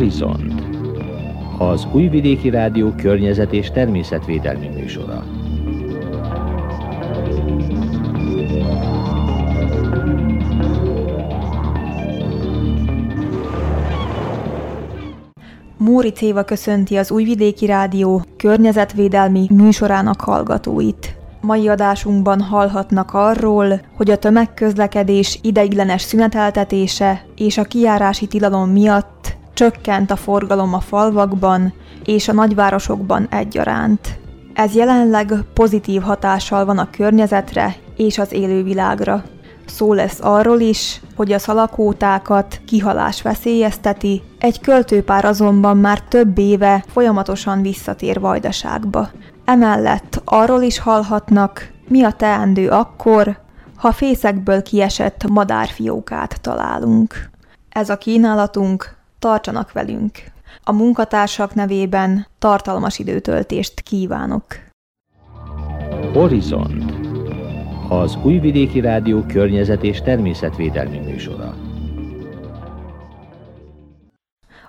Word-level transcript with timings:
Horizont 0.00 0.62
az 1.58 1.86
Újvidéki 1.92 2.50
Rádió 2.50 2.92
környezet 2.96 3.52
és 3.52 3.70
természetvédelmi 3.70 4.68
műsora. 4.68 5.24
Móri 15.76 16.10
Céva 16.10 16.42
köszönti 16.42 16.96
az 16.96 17.10
Újvidéki 17.10 17.66
Rádió 17.66 18.22
környezetvédelmi 18.36 19.46
műsorának 19.50 20.20
hallgatóit. 20.20 21.16
Mai 21.40 21.68
adásunkban 21.68 22.40
hallhatnak 22.40 23.14
arról, 23.14 23.80
hogy 23.96 24.10
a 24.10 24.18
tömegközlekedés 24.18 25.38
ideiglenes 25.42 26.02
szüneteltetése 26.02 27.24
és 27.36 27.58
a 27.58 27.64
kijárási 27.64 28.26
tilalom 28.26 28.70
miatt 28.70 29.38
csökkent 29.60 30.10
a 30.10 30.16
forgalom 30.16 30.74
a 30.74 30.80
falvakban 30.80 31.72
és 32.04 32.28
a 32.28 32.32
nagyvárosokban 32.32 33.26
egyaránt. 33.30 34.18
Ez 34.54 34.74
jelenleg 34.74 35.32
pozitív 35.54 36.02
hatással 36.02 36.64
van 36.64 36.78
a 36.78 36.90
környezetre 36.90 37.76
és 37.96 38.18
az 38.18 38.32
élővilágra. 38.32 39.22
Szó 39.66 39.92
lesz 39.92 40.18
arról 40.20 40.60
is, 40.60 41.00
hogy 41.16 41.32
a 41.32 41.38
szalakótákat 41.38 42.60
kihalás 42.66 43.22
veszélyezteti, 43.22 44.22
egy 44.38 44.60
költőpár 44.60 45.24
azonban 45.24 45.76
már 45.76 46.00
több 46.00 46.38
éve 46.38 46.84
folyamatosan 46.92 47.62
visszatér 47.62 48.20
Vajdaságba. 48.20 49.10
Emellett 49.44 50.22
arról 50.24 50.62
is 50.62 50.78
hallhatnak, 50.78 51.70
mi 51.88 52.02
a 52.02 52.12
teendő 52.12 52.68
akkor, 52.68 53.38
ha 53.76 53.92
fészekből 53.92 54.62
kiesett 54.62 55.28
madárfiókát 55.28 56.40
találunk. 56.40 57.30
Ez 57.68 57.90
a 57.90 57.98
kínálatunk, 57.98 58.98
tartsanak 59.20 59.72
velünk! 59.72 60.18
A 60.64 60.72
munkatársak 60.72 61.54
nevében 61.54 62.26
tartalmas 62.38 62.98
időtöltést 62.98 63.80
kívánok! 63.80 64.44
Horizont 66.12 66.94
az 67.88 68.18
Újvidéki 68.22 68.80
Rádió 68.80 69.22
környezet 69.22 69.82
és 69.82 70.02
természetvédelmi 70.02 70.98
műsora. 70.98 71.54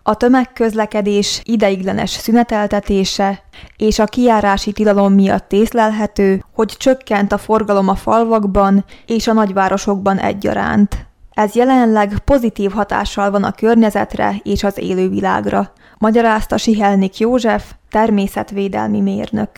A 0.03 0.15
tömegközlekedés 0.15 1.41
ideiglenes 1.43 2.09
szüneteltetése 2.09 3.43
és 3.77 3.99
a 3.99 4.05
kijárási 4.05 4.71
tilalom 4.71 5.13
miatt 5.13 5.51
észlelhető, 5.51 6.43
hogy 6.53 6.67
csökkent 6.67 7.31
a 7.31 7.37
forgalom 7.37 7.87
a 7.87 7.95
falvakban 7.95 8.85
és 9.05 9.27
a 9.27 9.33
nagyvárosokban 9.33 10.17
egyaránt. 10.17 11.10
Ez 11.33 11.55
jelenleg 11.55 12.19
pozitív 12.19 12.71
hatással 12.71 13.31
van 13.31 13.43
a 13.43 13.51
környezetre 13.51 14.35
és 14.43 14.63
az 14.63 14.77
élővilágra, 14.77 15.71
magyarázta 15.97 16.57
Sihelnik 16.57 17.17
József, 17.17 17.73
természetvédelmi 17.89 19.01
mérnök. 19.01 19.49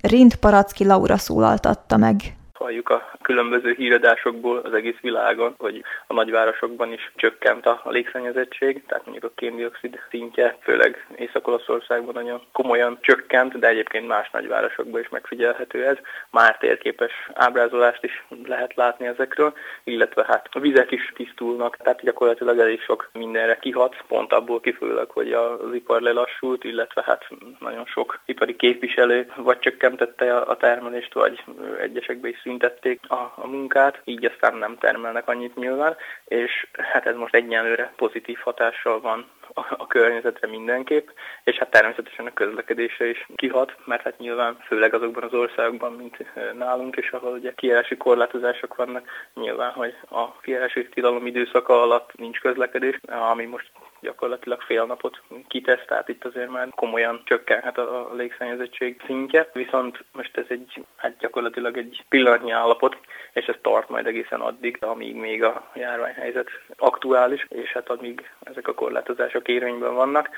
Rind 0.00 0.34
Paracki 0.34 0.84
Laura 0.84 1.16
szólaltatta 1.16 1.96
meg 1.96 2.36
halljuk 2.62 2.88
a 2.88 3.10
különböző 3.22 3.72
híradásokból 3.72 4.58
az 4.58 4.74
egész 4.74 5.00
világon, 5.00 5.54
hogy 5.58 5.82
a 6.06 6.14
nagyvárosokban 6.14 6.92
is 6.92 7.12
csökkent 7.16 7.66
a 7.66 7.82
légszennyezettség, 7.84 8.84
tehát 8.86 9.04
mondjuk 9.04 9.24
a 9.24 9.34
kéndioxid 9.34 9.98
szintje, 10.10 10.56
főleg 10.60 11.06
Észak-Olaszországban 11.16 12.14
nagyon 12.14 12.42
komolyan 12.52 12.98
csökkent, 13.00 13.58
de 13.58 13.68
egyébként 13.68 14.06
más 14.06 14.30
nagyvárosokban 14.30 15.00
is 15.00 15.08
megfigyelhető 15.08 15.86
ez. 15.86 15.96
Már 16.30 16.58
térképes 16.58 17.12
ábrázolást 17.34 18.04
is 18.04 18.24
lehet 18.44 18.74
látni 18.74 19.06
ezekről, 19.06 19.52
illetve 19.84 20.24
hát 20.28 20.48
a 20.50 20.60
vizek 20.60 20.90
is 20.90 21.12
tisztulnak, 21.14 21.76
tehát 21.76 22.02
gyakorlatilag 22.02 22.58
elég 22.58 22.80
sok 22.80 23.10
mindenre 23.12 23.56
kihat, 23.56 23.96
pont 24.08 24.32
abból 24.32 24.60
kifolyólag, 24.60 25.10
hogy 25.10 25.32
az 25.32 25.74
ipar 25.74 26.00
lelassult, 26.00 26.64
illetve 26.64 27.02
hát 27.06 27.28
nagyon 27.58 27.86
sok 27.86 28.20
ipari 28.24 28.56
képviselő 28.56 29.32
vagy 29.36 29.58
csökkentette 29.58 30.36
a 30.36 30.56
termelést, 30.56 31.12
vagy 31.12 31.44
egyesekben 31.80 32.30
is 32.30 32.40
megszüntették 32.52 33.10
a, 33.10 33.32
a 33.36 33.46
munkát, 33.46 34.00
így 34.04 34.24
aztán 34.24 34.56
nem 34.56 34.78
termelnek 34.78 35.28
annyit 35.28 35.56
nyilván, 35.56 35.96
és 36.24 36.66
hát 36.92 37.06
ez 37.06 37.16
most 37.16 37.34
egyenlőre 37.34 37.92
pozitív 37.96 38.38
hatással 38.38 39.00
van 39.00 39.26
a, 39.54 39.60
a 39.76 39.86
környezetre 39.86 40.48
mindenképp, 40.48 41.08
és 41.44 41.56
hát 41.56 41.70
természetesen 41.70 42.26
a 42.26 42.32
közlekedésre 42.32 43.08
is 43.08 43.26
kihat, 43.36 43.74
mert 43.84 44.02
hát 44.02 44.18
nyilván 44.18 44.56
főleg 44.66 44.94
azokban 44.94 45.22
az 45.22 45.34
országokban, 45.34 45.92
mint 45.92 46.16
nálunk, 46.58 46.96
és 46.96 47.10
ahol 47.10 47.32
ugye 47.32 47.52
kijárási 47.54 47.96
korlátozások 47.96 48.74
vannak, 48.76 49.08
nyilván, 49.34 49.72
hogy 49.72 49.94
a 50.10 50.40
kijárási 50.40 50.88
tilalom 50.88 51.26
időszaka 51.26 51.82
alatt 51.82 52.10
nincs 52.16 52.40
közlekedés, 52.40 52.98
ami 53.06 53.44
most 53.44 53.70
gyakorlatilag 54.02 54.60
fél 54.60 54.84
napot 54.84 55.22
kitesz, 55.48 55.84
tehát 55.86 56.08
itt 56.08 56.24
azért 56.24 56.50
már 56.50 56.68
komolyan 56.70 57.22
csökkenhet 57.24 57.78
a, 57.78 58.10
a 58.10 58.14
légszennyezettség 58.14 59.02
szintje, 59.06 59.50
viszont 59.52 60.04
most 60.12 60.36
ez 60.36 60.44
egy, 60.48 60.84
hát 60.96 61.16
gyakorlatilag 61.18 61.76
egy 61.76 62.04
pillanatnyi 62.08 62.50
állapot, 62.50 62.96
és 63.32 63.46
ez 63.46 63.54
tart 63.62 63.88
majd 63.88 64.06
egészen 64.06 64.40
addig, 64.40 64.78
amíg 64.80 65.14
még 65.14 65.42
a 65.42 65.70
járványhelyzet 65.74 66.48
aktuális, 66.76 67.46
és 67.48 67.72
hát 67.72 67.88
addig 67.88 68.30
ezek 68.42 68.68
a 68.68 68.74
korlátozások 68.74 69.48
érvényben 69.48 69.94
vannak, 69.94 70.28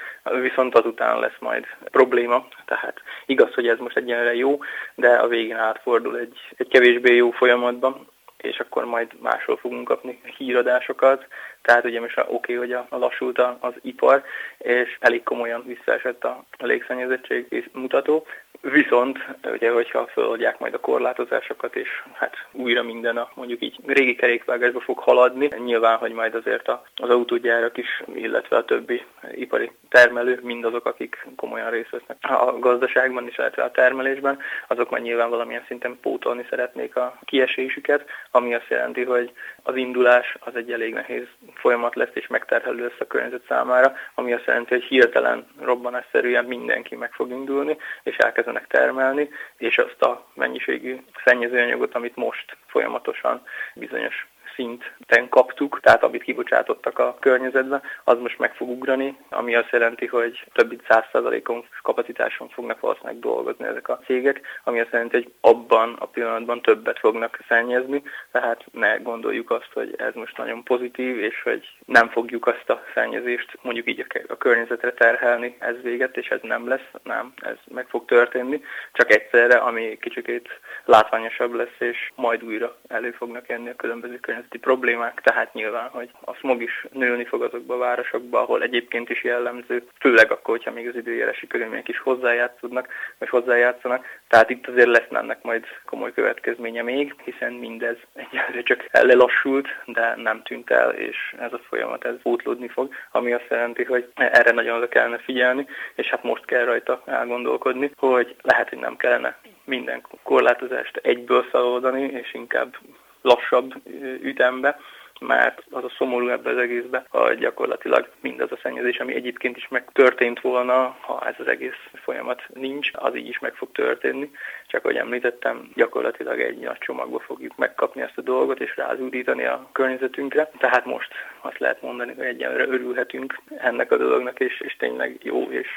viszont 0.41 0.79
azután 0.79 1.19
lesz 1.19 1.39
majd 1.39 1.65
probléma, 1.91 2.47
tehát 2.65 3.03
igaz, 3.27 3.55
hogy 3.55 3.69
ez 3.69 3.79
most 3.79 3.97
egyenlőre 3.97 4.35
jó, 4.35 4.59
de 4.95 5.09
a 5.09 5.29
végén 5.29 5.57
átfordul 5.57 6.19
egy, 6.19 6.39
egy 6.57 6.69
kevésbé 6.69 7.15
jó 7.15 7.31
folyamatban, 7.31 8.07
és 8.45 8.59
akkor 8.59 8.85
majd 8.85 9.11
máshol 9.21 9.57
fogunk 9.57 9.89
kapni 9.89 10.21
híradásokat. 10.37 11.27
Tehát 11.63 11.85
ugye 11.85 12.01
most 12.01 12.19
oké, 12.19 12.29
okay, 12.33 12.55
hogy 12.55 12.73
a, 12.73 12.87
a 12.89 12.97
lassult 12.97 13.39
az 13.39 13.73
ipar, 13.83 14.23
és 14.59 14.97
elég 15.01 15.23
komolyan 15.23 15.65
visszaesett 15.67 16.25
a, 16.25 16.45
légszennyezettség 16.59 17.71
mutató, 17.73 18.27
Viszont, 18.73 19.19
ugye, 19.45 19.71
hogyha 19.71 20.07
feladják 20.07 20.59
majd 20.59 20.75
a 20.75 20.81
korlátozásokat, 20.81 21.77
és 21.77 21.89
hát 22.13 22.47
újra 22.53 22.83
minden 22.83 23.17
a 23.17 23.31
mondjuk 23.35 23.63
így 23.63 23.77
régi 23.87 24.15
kerékvágásba 24.15 24.81
fog 24.81 24.99
haladni, 24.99 25.49
nyilván, 25.65 25.99
hogy 25.99 26.13
majd 26.13 26.35
azért 26.35 26.69
az 26.97 27.11
autógyárak 27.11 27.77
is, 27.77 28.03
illetve 28.15 28.57
a 28.57 28.65
többi 28.65 29.05
ipari 29.33 29.71
termelő, 29.89 30.39
mindazok, 30.43 30.87
akik 30.87 31.27
komolyan 31.37 31.71
részt 31.71 31.91
vesznek 31.91 32.17
a 32.21 32.59
gazdaságban 32.59 33.27
is, 33.27 33.39
illetve 33.39 33.63
a 33.63 33.71
termelésben, 33.71 34.39
azok 34.69 34.91
majd 34.91 35.03
nyilván 35.03 35.31
valamilyen 35.31 35.65
szinten 35.67 35.99
pótolni 36.01 36.47
szeretnék 36.51 36.97
a 36.97 37.19
kiesésüket, 37.25 38.05
ami 38.31 38.55
azt 38.55 38.69
jelenti, 38.69 39.05
hogy 39.05 39.33
az 39.63 39.77
indulás 39.77 40.37
az 40.41 40.57
egy 40.57 40.73
elég 40.73 40.93
nehéz 40.93 41.27
folyamat 41.55 41.95
lesz, 41.95 42.13
és 42.13 42.27
megterhelő 42.27 42.83
lesz 42.83 43.01
a 43.01 43.07
környezet 43.07 43.45
számára, 43.49 43.95
ami 44.15 44.33
azt 44.33 44.47
jelenti, 44.47 44.75
hogy 44.75 44.85
hirtelen 44.85 45.47
robbanásszerűen 45.61 46.45
mindenki 46.45 46.97
meg 46.97 47.13
fog 47.13 47.31
indulni, 47.31 47.77
és 48.03 48.17
elkezd 48.17 48.53
elkezdenek 48.55 48.67
termelni, 48.67 49.29
és 49.57 49.79
azt 49.79 50.03
a 50.03 50.27
mennyiségű 50.35 51.01
szennyezőanyagot, 51.25 51.95
amit 51.95 52.17
most 52.17 52.57
folyamatosan 52.67 53.43
bizonyos 53.75 54.27
szinten 54.55 55.29
kaptuk, 55.29 55.81
tehát 55.81 56.03
amit 56.03 56.23
kibocsátottak 56.23 56.99
a 56.99 57.17
környezetbe, 57.21 57.81
az 58.05 58.19
most 58.19 58.39
meg 58.39 58.55
fog 58.55 58.69
ugrani, 58.69 59.17
ami 59.31 59.55
azt 59.55 59.71
jelenti, 59.71 60.07
hogy 60.07 60.45
több 60.53 60.69
mint 60.69 60.83
100%-on 60.89 61.65
kapacitáson 61.83 62.49
fognak 62.49 62.81
valószínűleg 62.81 63.19
dolgozni 63.19 63.67
ezek 63.67 63.89
a 63.89 64.01
cégek, 64.05 64.41
ami 64.65 64.81
azt 64.81 64.93
jelenti, 64.93 65.17
hogy 65.17 65.33
abban 65.41 65.97
a 65.99 66.07
pillanatban 66.07 66.63
többet 66.63 66.99
fognak 66.99 67.39
szennyezni, 67.49 68.03
tehát 68.33 68.65
ne 68.73 68.97
gondoljuk 68.97 69.51
azt, 69.51 69.71
hogy 69.73 69.95
ez 69.99 70.15
most 70.15 70.37
nagyon 70.37 70.63
pozitív, 70.63 71.19
és 71.19 71.43
hogy 71.43 71.69
nem 71.87 72.09
fogjuk 72.09 72.47
azt 72.47 72.71
a 72.71 72.83
szennyezést 72.95 73.59
mondjuk 73.63 73.89
így 73.89 74.07
a 74.29 74.37
környezetre 74.37 74.93
terhelni, 74.93 75.57
ez 75.59 75.75
véget, 75.83 76.17
és 76.17 76.29
ez 76.29 76.41
nem 76.43 76.69
lesz, 76.69 76.89
nem, 77.03 77.33
ez 77.37 77.57
meg 77.71 77.87
fog 77.89 78.05
történni, 78.05 78.63
csak 78.93 79.13
egyszerre, 79.13 79.57
ami 79.57 79.99
kicsikét 80.01 80.49
látványosabb 80.85 81.53
lesz, 81.53 81.79
és 81.79 82.11
majd 82.15 82.43
újra 82.45 82.77
elő 82.89 83.11
fognak 83.11 83.49
jönni 83.49 83.69
a 83.69 83.77
különböző 83.77 84.21
környezet 84.21 84.44
környezeti 84.45 84.59
problémák, 84.59 85.21
tehát 85.21 85.55
nyilván, 85.55 85.89
hogy 85.89 86.11
a 86.25 86.35
smog 86.35 86.63
is 86.63 86.87
nőni 86.93 87.25
fog 87.25 87.43
azokba 87.43 87.75
a 87.75 87.79
városokba, 87.79 88.41
ahol 88.41 88.63
egyébként 88.63 89.11
is 89.11 89.25
jellemző, 89.25 89.87
főleg 90.01 90.31
akkor, 90.31 90.57
hogyha 90.57 90.71
még 90.71 90.89
az 90.89 90.97
időjárási 90.97 91.47
körülmények 91.47 91.89
is 91.89 91.99
hozzájátszódnak, 91.99 92.89
vagy 93.19 93.29
hozzájátszanak. 93.29 94.05
Tehát 94.29 94.51
itt 94.51 94.67
azért 94.67 94.89
lesz 94.89 95.11
ennek 95.11 95.43
majd 95.43 95.65
komoly 95.87 96.13
következménye 96.13 96.83
még, 96.83 97.15
hiszen 97.25 97.53
mindez 97.53 97.97
egyelőre 98.15 98.63
csak 98.63 98.87
lelassult, 98.91 99.69
de 99.87 100.15
nem 100.17 100.43
tűnt 100.43 100.71
el, 100.71 100.91
és 100.91 101.35
ez 101.39 101.53
a 101.53 101.61
folyamat 101.69 102.05
ez 102.05 102.15
útlódni 102.23 102.69
fog, 102.69 102.95
ami 103.11 103.33
azt 103.33 103.51
jelenti, 103.51 103.85
hogy 103.85 104.09
erre 104.15 104.51
nagyon 104.51 104.77
oda 104.77 104.89
kellene 104.89 105.19
figyelni, 105.19 105.67
és 105.95 106.07
hát 106.07 106.23
most 106.23 106.45
kell 106.45 106.65
rajta 106.65 107.03
elgondolkodni, 107.07 107.91
hogy 107.97 108.37
lehet, 108.43 108.69
hogy 108.69 108.79
nem 108.79 108.97
kellene 108.97 109.37
minden 109.65 110.03
korlátozást 110.23 110.97
egyből 110.97 111.43
feloldani, 111.43 112.03
és 112.03 112.35
inkább 112.35 112.77
lassabb 113.25 113.75
ütembe, 114.23 114.79
mert 115.21 115.63
az 115.71 115.85
a 115.85 115.93
szomorú 115.97 116.29
ebbe 116.29 116.51
az 116.51 116.57
egészbe, 116.57 117.05
hogy 117.09 117.39
gyakorlatilag 117.39 118.09
mindaz 118.21 118.53
a 118.53 118.59
szennyezés, 118.63 118.99
ami 118.99 119.15
egyébként 119.15 119.57
is 119.57 119.69
megtörtént 119.69 120.41
volna, 120.41 120.97
ha 121.01 121.27
ez 121.27 121.35
az 121.39 121.47
egész 121.47 121.89
folyamat 121.93 122.43
nincs, 122.55 122.91
az 122.93 123.17
így 123.17 123.29
is 123.29 123.39
meg 123.39 123.55
fog 123.55 123.73
történni. 123.73 124.31
Csak 124.67 124.85
ahogy 124.85 124.97
említettem, 124.97 125.71
gyakorlatilag 125.75 126.41
egy 126.41 126.59
nagy 126.59 126.79
csomagba 126.79 127.19
fogjuk 127.19 127.57
megkapni 127.57 128.03
ezt 128.03 128.19
a 128.19 128.23
dolgot 128.23 128.61
és 128.61 128.77
rázúdítani 128.77 129.45
a 129.45 129.69
környezetünkre. 129.73 130.51
Tehát 130.59 130.85
most 130.85 131.13
azt 131.41 131.59
lehet 131.59 131.83
mondani, 131.83 132.15
hogy 132.17 132.27
egyenlőre 132.27 132.67
örülhetünk 132.67 133.41
ennek 133.57 133.93
a 133.93 133.97
dolognak, 133.97 134.41
és, 134.41 134.61
és 134.61 134.77
tényleg 134.77 135.19
jó 135.23 135.43
és 135.51 135.69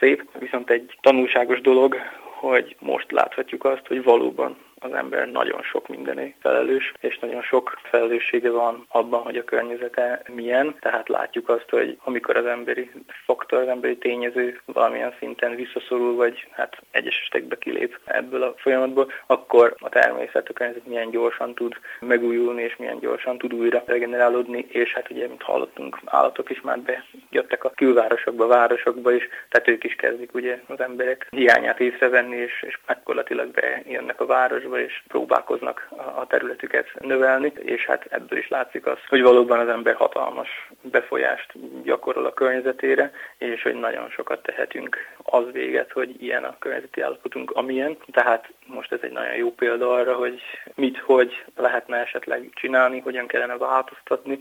szép. 0.00 0.24
Viszont 0.38 0.70
egy 0.70 0.98
tanulságos 1.00 1.60
dolog, 1.60 1.96
hogy 2.20 2.76
most 2.78 3.10
láthatjuk 3.10 3.64
azt, 3.64 3.86
hogy 3.86 4.02
valóban 4.02 4.56
az 4.84 4.92
ember 4.92 5.30
nagyon 5.30 5.62
sok 5.62 5.88
mindené 5.88 6.34
felelős, 6.40 6.92
és 7.00 7.18
nagyon 7.18 7.42
sok 7.42 7.78
felelőssége 7.82 8.50
van 8.50 8.86
abban, 8.88 9.22
hogy 9.22 9.36
a 9.36 9.44
környezete 9.44 10.22
milyen. 10.34 10.76
Tehát 10.80 11.08
látjuk 11.08 11.48
azt, 11.48 11.70
hogy 11.70 11.98
amikor 12.04 12.36
az 12.36 12.46
emberi 12.46 12.90
faktor, 13.24 13.58
az 13.58 13.68
emberi 13.68 13.96
tényező 13.96 14.60
valamilyen 14.64 15.14
szinten 15.18 15.54
visszaszorul, 15.54 16.14
vagy 16.14 16.46
hát 16.50 16.82
egyes 16.90 17.20
esetekben 17.20 17.58
kilép 17.58 17.98
ebből 18.04 18.42
a 18.42 18.54
folyamatból, 18.56 19.12
akkor 19.26 19.74
a 19.78 19.88
természet, 19.88 20.48
a 20.48 20.52
környezet 20.52 20.86
milyen 20.86 21.10
gyorsan 21.10 21.54
tud 21.54 21.74
megújulni, 22.00 22.62
és 22.62 22.76
milyen 22.76 22.98
gyorsan 22.98 23.38
tud 23.38 23.54
újra 23.54 23.82
regenerálódni, 23.86 24.66
és 24.68 24.92
hát 24.92 25.10
ugye, 25.10 25.28
mint 25.28 25.42
hallottunk, 25.42 25.98
állatok 26.04 26.50
is 26.50 26.60
már 26.60 26.78
bejöttek 26.80 27.64
a 27.64 27.72
külvárosokba, 27.74 28.46
városokba 28.46 29.12
is, 29.12 29.28
tehát 29.48 29.68
ők 29.68 29.84
is 29.84 29.94
kezdik 29.94 30.34
ugye 30.34 30.60
az 30.66 30.80
emberek 30.80 31.26
hiányát 31.30 31.80
észrevenni, 31.80 32.36
és, 32.36 32.64
és 32.66 32.78
gyakorlatilag 32.86 33.48
bejönnek 33.50 34.20
a 34.20 34.26
városba, 34.26 34.73
irányba, 34.74 34.80
és 34.80 35.02
próbálkoznak 35.08 35.88
a 36.16 36.26
területüket 36.26 36.86
növelni, 37.00 37.52
és 37.56 37.86
hát 37.86 38.06
ebből 38.10 38.38
is 38.38 38.48
látszik 38.48 38.86
az, 38.86 38.98
hogy 39.08 39.22
valóban 39.22 39.58
az 39.58 39.68
ember 39.68 39.94
hatalmas 39.94 40.48
befolyást 40.82 41.52
gyakorol 41.82 42.26
a 42.26 42.32
környezetére, 42.32 43.12
és 43.38 43.62
hogy 43.62 43.74
nagyon 43.74 44.10
sokat 44.10 44.42
tehetünk 44.42 44.96
az 45.22 45.44
véget, 45.52 45.92
hogy 45.92 46.22
ilyen 46.22 46.44
a 46.44 46.58
környezeti 46.58 47.00
állapotunk, 47.00 47.50
amilyen. 47.50 47.96
Tehát 48.12 48.48
most 48.66 48.92
ez 48.92 48.98
egy 49.02 49.12
nagyon 49.12 49.34
jó 49.34 49.52
példa 49.52 49.92
arra, 49.92 50.14
hogy 50.14 50.40
mit, 50.74 50.98
hogy 50.98 51.44
lehetne 51.56 51.96
esetleg 51.96 52.50
csinálni, 52.54 53.00
hogyan 53.00 53.26
kellene 53.26 53.56
változtatni, 53.56 54.38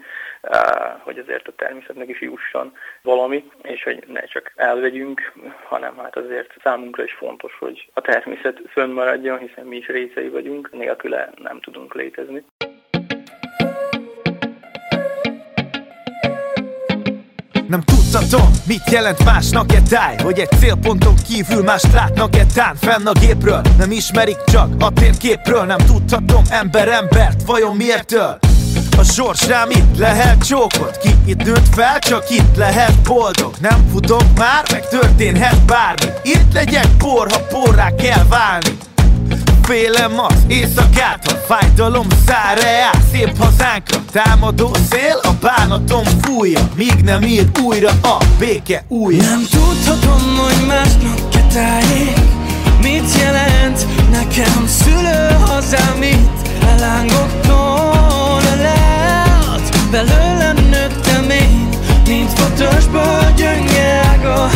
hogy 1.00 1.18
azért 1.18 1.47
a 1.47 1.56
természetnek 1.56 2.09
is 2.09 2.21
jusson 2.21 2.74
valami, 3.01 3.51
és 3.62 3.83
hogy 3.83 4.03
ne 4.07 4.21
csak 4.25 4.51
elvegyünk, 4.56 5.33
hanem 5.63 5.97
hát 5.97 6.15
azért 6.15 6.53
számunkra 6.63 7.03
is 7.03 7.13
fontos, 7.13 7.56
hogy 7.59 7.89
a 7.94 8.01
természet 8.01 8.62
fönnmaradjon, 8.69 9.38
hiszen 9.38 9.65
mi 9.65 9.75
is 9.75 9.88
részei 10.24 10.42
vagyunk, 10.42 10.70
nélküle 10.72 11.30
nem 11.44 11.60
tudunk 11.62 11.94
létezni. 11.94 12.44
Nem 17.68 17.81
tudtatom, 17.81 18.50
mit 18.68 18.90
jelent 18.92 19.24
másnak-e 19.25 19.81
táj 19.90 20.16
Hogy 20.24 20.40
egy 20.40 20.50
célponton 20.50 21.16
kívül 21.28 21.64
más 21.64 21.84
látnak-e 21.94 22.46
tán 22.54 22.75
Fenn 22.75 23.06
a 23.06 23.12
gépről, 23.12 23.62
nem 23.78 23.92
ismerik 23.92 24.44
csak 24.46 24.70
a 24.80 24.94
térképről 24.94 25.64
Nem 25.64 25.78
tudhatom 25.78 26.44
ember 26.50 26.88
embert, 26.88 27.44
vajon 27.46 27.75
miértől? 27.75 28.38
A 28.98 29.04
sors 29.04 29.48
rám 29.48 29.70
itt 29.70 29.98
lehet 29.98 30.48
csókot 30.48 30.98
Ki 30.98 31.10
itt 31.25 31.44
nőtt 31.44 31.68
fel, 31.75 32.00
csak 32.00 32.30
itt 32.30 32.56
lehet 32.56 33.04
boldog 33.08 33.54
Nem 33.62 33.88
futok 33.92 34.25
már, 34.38 34.64
meg 34.72 34.88
történhet 34.88 35.66
bármi 35.66 36.12
Itt 36.24 36.54
legyek 36.54 36.88
por, 36.98 37.31
ha 37.31 37.40
porrá 37.50 37.96
kell 37.96 38.25
válni 38.30 38.78
Félem 39.63 40.19
az 40.19 40.44
éjszakát, 40.48 41.31
ha 41.31 41.38
fájdalom 41.48 42.07
száll 42.25 42.56
reál 42.56 42.94
Szép 43.12 43.38
hazánkra 43.38 43.98
támadó 44.12 44.75
szél, 44.89 45.19
a 45.21 45.31
bánatom 45.42 46.04
fújja 46.21 46.60
Míg 46.75 46.95
nem 47.04 47.21
ír 47.24 47.45
újra 47.62 47.89
a 47.89 48.18
béke 48.39 48.86
újra. 48.88 49.24
Nem 49.24 49.42
tudhatom, 49.51 50.38
hogy 50.38 50.65
másnak 50.68 51.30
ketáljék 51.30 52.18
Mit 52.81 53.18
jelent 53.19 53.86
nekem 54.12 54.68
szülő 54.68 55.38
hazám 55.45 56.01
itt? 56.01 56.48
Elángoktól 56.77 58.42
leállt 58.57 59.89
Belőlem 59.92 60.56
nőttem 60.56 61.30
én. 61.30 61.69
Mint 62.07 62.39
fotósból 62.39 63.33
gyönge 63.36 64.01
ága 64.06 64.50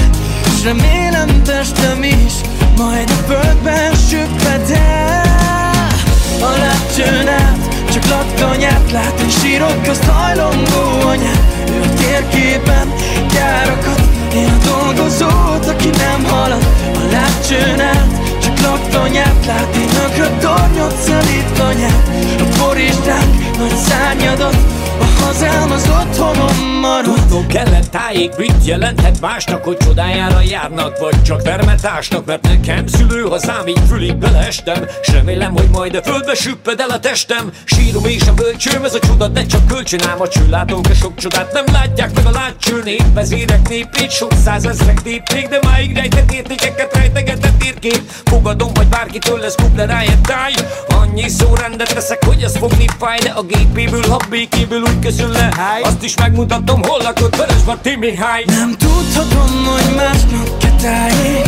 S 0.60 0.64
remélem 0.64 1.44
testem 1.44 2.04
is 2.04 2.34
majd 2.78 3.10
a 3.10 3.32
földben 3.32 3.94
süpped 4.10 4.70
el 4.70 5.88
A 6.42 6.50
lépcsőn 6.50 7.28
át 7.28 7.58
csak 7.92 8.10
laktanyát 8.10 8.92
lát 8.92 9.20
Én 9.20 9.30
sírok 9.30 9.84
közt 9.84 10.04
hajlongó 10.04 11.08
anyát. 11.08 11.42
Ő 11.70 11.82
a 11.82 11.94
térképen 11.94 12.94
gyárakat 13.34 14.02
Én 14.36 14.48
a 14.48 14.66
dolgozót, 14.66 15.66
aki 15.68 15.90
nem 15.90 16.24
halad. 16.24 16.66
A 16.94 17.00
lépcsőn 17.00 17.80
át 17.80 18.08
csak 18.42 18.60
laktanyát 18.60 19.46
lát 19.46 19.76
Én 19.76 19.90
ökröt 20.06 20.40
tornyot 20.40 20.96
szelít 21.06 21.60
anyát 21.60 22.10
A 22.40 22.60
boristánk 22.60 23.58
nagy 23.58 23.76
szárnyadat 23.88 24.56
A 25.00 25.24
hazám 25.24 25.72
az 25.72 25.90
otthonom 25.90 26.67
Tudnom 27.38 27.64
kellett 27.64 27.90
tájék, 27.90 28.36
mit 28.38 28.66
jelenthet 28.66 29.22
másnak 29.22 29.64
Hogy 29.64 29.78
csodájára 29.78 30.42
járnak, 30.42 30.98
vagy 30.98 31.22
csak 31.22 31.42
vermetásnak 31.42 32.26
Mert 32.26 32.42
nekem 32.42 32.88
szülő 32.88 33.22
hazám, 33.22 33.68
így 33.68 33.82
fülig 33.88 34.16
beleestem 34.16 34.86
S 35.02 35.12
remélem, 35.12 35.54
hogy 35.54 35.70
majd 35.72 35.96
a 35.96 36.02
földbe 36.02 36.34
süpped 36.34 36.80
el 36.80 36.90
a 36.90 37.00
testem. 37.00 37.52
Sírom 37.66 38.06
és 38.06 38.28
a 38.28 38.34
bölcsőm, 38.34 38.84
ez 38.84 38.94
a 38.94 39.00
csoda, 39.00 39.28
de 39.28 39.46
csak 39.46 39.68
kölcsön 39.68 40.02
Ám 40.08 40.22
a 40.22 40.28
csőlátók, 40.28 40.86
a 40.90 40.94
sok 40.94 41.16
csodát 41.16 41.54
nem 41.54 41.64
látják 41.72 42.14
meg 42.16 42.26
a 42.26 42.32
látcső 42.32 42.82
nép. 42.84 43.14
Vezérek 43.14 43.70
népét, 43.70 44.12
sok 44.12 44.32
százezrek 44.44 45.04
népték 45.04 45.48
De 45.48 45.60
máig 45.62 45.96
rejtett 45.96 46.32
értékeket 46.32 46.96
rejtegetett 46.96 47.58
térkép. 47.58 48.02
Fogadom, 48.24 48.72
hogy 48.76 48.88
bárkitől 48.88 49.40
lesz 49.40 49.56
kublerája 49.56 50.22
táj. 50.22 50.54
Annyi 50.88 51.30
szó 51.30 51.56
rendet 51.56 51.94
teszek, 51.94 52.26
hogy 52.26 52.42
ez 52.42 52.58
fogni 52.58 52.86
fáj 53.00 53.20
De 53.20 53.30
a 53.30 53.42
gépéből, 53.42 54.08
ha 54.08 54.20
békéből 54.30 54.82
úgy 54.82 55.00
közül 55.00 55.32
le. 55.32 55.50
Azt 55.84 56.04
is 56.04 56.16
megmutatom, 56.18 56.66
tudom, 56.66 56.96
hol 57.36 57.46
lakott 57.46 57.48
Vörösmarty 57.48 57.96
Mihály? 58.00 58.44
Nem 58.46 58.72
tudhatom, 58.78 59.66
hogy 59.66 59.96
másnak 59.96 60.58
ketáljék 60.58 61.48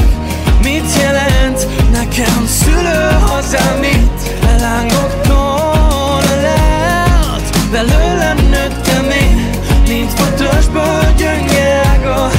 Mit 0.63 0.95
jelent 1.01 1.67
nekem 1.91 2.45
szülő 2.47 3.09
hazám 3.25 3.83
itt 3.83 4.43
Elángoktól 4.47 6.21
leállt 6.41 7.69
Belőlem 7.71 8.37
nőttem 8.37 9.09
én 9.09 9.49
Mint 9.87 10.11
fotósból 10.19 11.13
gyönge 11.17 11.81
ága. 11.85 12.29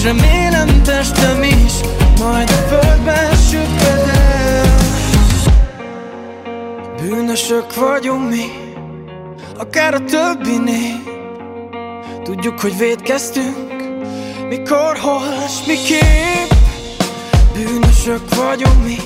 S 0.00 0.02
remélem 0.02 0.82
testem 0.82 1.42
is 1.42 1.72
Majd 2.18 2.50
a 2.50 2.68
földben 2.68 3.36
süpped 3.50 4.08
el 4.08 4.76
Bűnösök 7.00 7.74
vagyunk 7.74 8.28
mi 8.30 8.44
Akár 9.58 9.94
a 9.94 10.04
többinél 10.04 11.11
Tudjuk, 12.24 12.60
hogy 12.60 12.78
védkeztünk. 12.78 13.72
Mikor, 14.48 14.96
hol 14.98 15.34
és 15.46 15.66
miképp 15.66 16.50
Bűnösök 17.54 18.34
vagyunk 18.34 18.84
mi. 18.84 18.96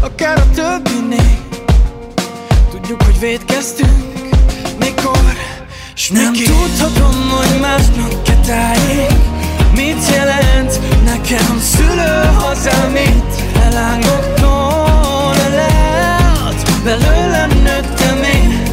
Akár 0.00 0.38
a 0.38 0.50
többinél. 0.54 1.38
Tudjuk, 2.70 3.02
hogy 3.02 3.18
védkeztünk. 3.18 4.12
Mikor? 4.78 5.36
Nem 6.10 6.30
miképp. 6.30 6.46
tudhatom, 6.46 7.30
hogy 7.30 7.60
másnak 7.60 8.22
ketáljék 8.22 9.18
Mit 9.74 10.08
jelent 10.14 10.80
nekem 11.04 11.58
szülő 11.60 12.22
hazám 12.38 12.96
itt 12.96 13.56
Elángoktól 13.62 15.34
leállt 15.50 16.82
Belőlem 16.84 17.50
nőttem 17.50 18.22
én 18.22 18.71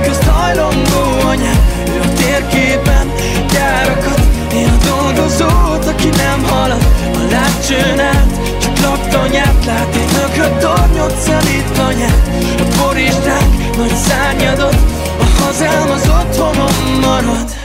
közt 0.00 0.22
hajlongó 0.22 1.26
anyát 1.26 1.60
Ő 1.94 2.00
a 2.00 2.12
térképen 2.12 3.12
gyárakat 3.52 4.20
Én 4.52 4.68
a 4.68 4.84
dolgozót, 4.84 5.84
aki 5.86 6.08
nem 6.08 6.44
halad 6.44 6.84
A 7.14 7.18
lépcsőn 7.18 8.00
át 8.00 8.30
csak 8.60 8.78
laktanyát 8.78 9.64
lát 9.64 9.94
Egy 9.94 10.12
nökröt 10.12 10.58
tornyot 10.58 11.16
szelít 11.16 11.78
anyát 11.78 12.28
A 12.58 12.64
boristánk 12.78 13.76
nagy 13.76 13.94
szárnyadot 13.94 14.76
A 15.18 15.42
hazám 15.42 15.90
az 15.90 16.08
otthonom 16.08 17.00
marad 17.00 17.62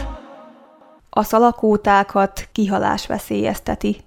a 1.18 1.24
szalakótákat 1.24 2.48
kihalás 2.52 3.08
veszélyezteti. 3.08 4.02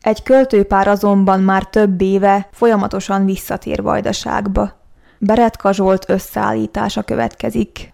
Egy 0.00 0.22
költőpár 0.22 0.88
azonban 0.88 1.40
már 1.40 1.64
több 1.64 2.00
éve 2.00 2.48
folyamatosan 2.52 3.24
visszatér 3.24 3.82
Vajdaságba. 3.82 4.79
Beretka 5.22 5.72
Zsolt 5.72 6.08
összeállítása 6.08 7.02
következik. 7.02 7.92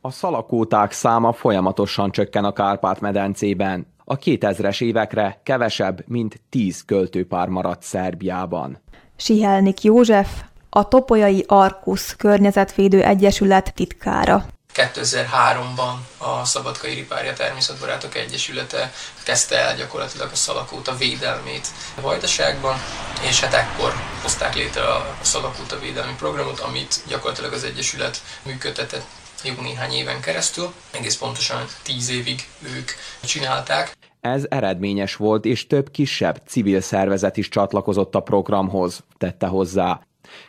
A 0.00 0.10
szalakóták 0.10 0.92
száma 0.92 1.32
folyamatosan 1.32 2.10
csökken 2.10 2.44
a 2.44 2.52
Kárpát-medencében. 2.52 3.86
A 4.04 4.18
2000-es 4.18 4.82
évekre 4.82 5.40
kevesebb, 5.42 6.04
mint 6.06 6.40
10 6.48 6.84
költőpár 6.84 7.48
maradt 7.48 7.82
Szerbiában. 7.82 8.78
Sihelnik 9.16 9.82
József, 9.82 10.42
a 10.70 10.88
Topolyai 10.88 11.44
Arkusz 11.48 12.16
Környezetvédő 12.16 13.02
Egyesület 13.02 13.74
titkára. 13.74 14.44
2003-ban 14.74 15.94
a 16.18 16.44
Szabadkai 16.44 16.94
Ripárja 16.94 17.32
Természetbarátok 17.32 18.14
Egyesülete 18.14 18.92
kezdte 19.22 19.58
el 19.58 19.76
gyakorlatilag 19.76 20.28
a 20.32 20.36
szalakóta 20.36 20.96
védelmét 20.96 21.66
a 21.94 22.00
Vajdaságban, 22.00 22.76
és 23.28 23.40
hát 23.40 23.54
ekkor 23.54 23.92
hozták 24.22 24.54
létre 24.54 24.82
a 24.82 25.16
szalakóta 25.20 25.78
védelmi 25.78 26.14
programot, 26.18 26.60
amit 26.60 27.00
gyakorlatilag 27.08 27.52
az 27.52 27.64
Egyesület 27.64 28.22
működtetett 28.42 29.04
jó 29.44 29.62
néhány 29.62 29.92
éven 29.92 30.20
keresztül, 30.20 30.72
egész 30.90 31.16
pontosan 31.16 31.64
tíz 31.82 32.10
évig 32.10 32.48
ők 32.76 32.90
csinálták. 33.24 33.96
Ez 34.20 34.44
eredményes 34.48 35.16
volt, 35.16 35.44
és 35.44 35.66
több 35.66 35.90
kisebb 35.90 36.42
civil 36.46 36.80
szervezet 36.80 37.36
is 37.36 37.48
csatlakozott 37.48 38.14
a 38.14 38.20
programhoz, 38.20 39.04
tette 39.18 39.46
hozzá. 39.46 40.00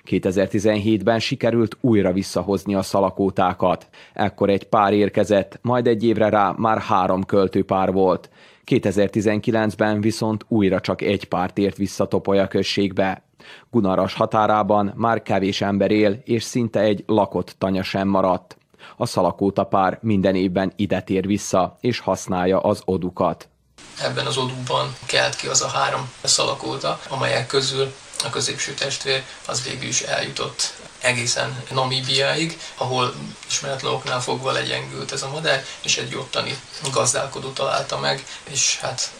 2017-ben 0.06 1.20
sikerült 1.20 1.78
újra 1.82 2.12
visszahozni 2.12 2.76
a 2.76 2.82
szalakótákat. 2.82 3.88
Ekkor 4.14 4.50
egy 4.50 4.64
pár 4.64 4.94
érkezett, 4.94 5.60
majd 5.62 5.88
egy 5.88 6.04
évre 6.04 6.30
rá 6.30 6.54
már 6.58 6.78
három 6.78 7.24
költőpár 7.24 7.92
volt. 7.92 8.30
2019-ben 8.66 10.02
viszont 10.02 10.46
újra 10.48 10.80
csak 10.80 11.02
egy 11.02 11.26
pár 11.26 11.52
tért 11.54 11.78
vissza 11.78 12.08
Topolya 12.08 12.48
községbe. 12.48 13.24
Gunaras 13.72 14.14
határában 14.14 14.94
már 14.96 15.22
kevés 15.22 15.62
ember 15.62 15.92
él, 15.92 16.22
és 16.24 16.44
szinte 16.44 16.80
egy 16.80 17.04
lakott 17.08 17.56
tanya 17.58 17.84
sem 17.84 18.08
maradt. 18.08 18.58
A 18.98 19.06
szalakóta 19.06 19.64
pár 19.64 20.00
minden 20.02 20.36
évben 20.36 20.72
ide 20.76 21.02
tér 21.02 21.26
vissza, 21.28 21.78
és 21.80 22.00
használja 22.00 22.60
az 22.60 22.82
odukat. 22.86 23.53
Ebben 24.02 24.26
az 24.26 24.38
odúban 24.38 24.96
kelt 25.06 25.36
ki 25.36 25.48
az 25.48 25.62
a 25.62 25.68
három 25.68 26.12
szalakóta, 26.24 27.00
amelyek 27.10 27.48
közül 27.48 27.94
a 28.24 28.30
középső 28.30 28.74
testvér 28.74 29.24
az 29.48 29.64
végül 29.64 29.88
is 29.88 30.02
eljutott 30.02 30.74
egészen 31.02 31.64
Namíbiáig, 31.72 32.60
ahol 32.78 33.14
ismeretlen 33.48 33.94
oknál 33.94 34.22
fogva 34.22 34.52
legyengült 34.52 35.12
ez 35.12 35.24
a 35.24 35.30
madár, 35.30 35.64
és 35.84 35.98
egy 35.98 36.16
ottani 36.16 36.58
gazdálkodó 36.94 37.50
találta 37.50 38.00
meg, 38.00 38.26
és 38.50 38.80
hát 38.80 39.12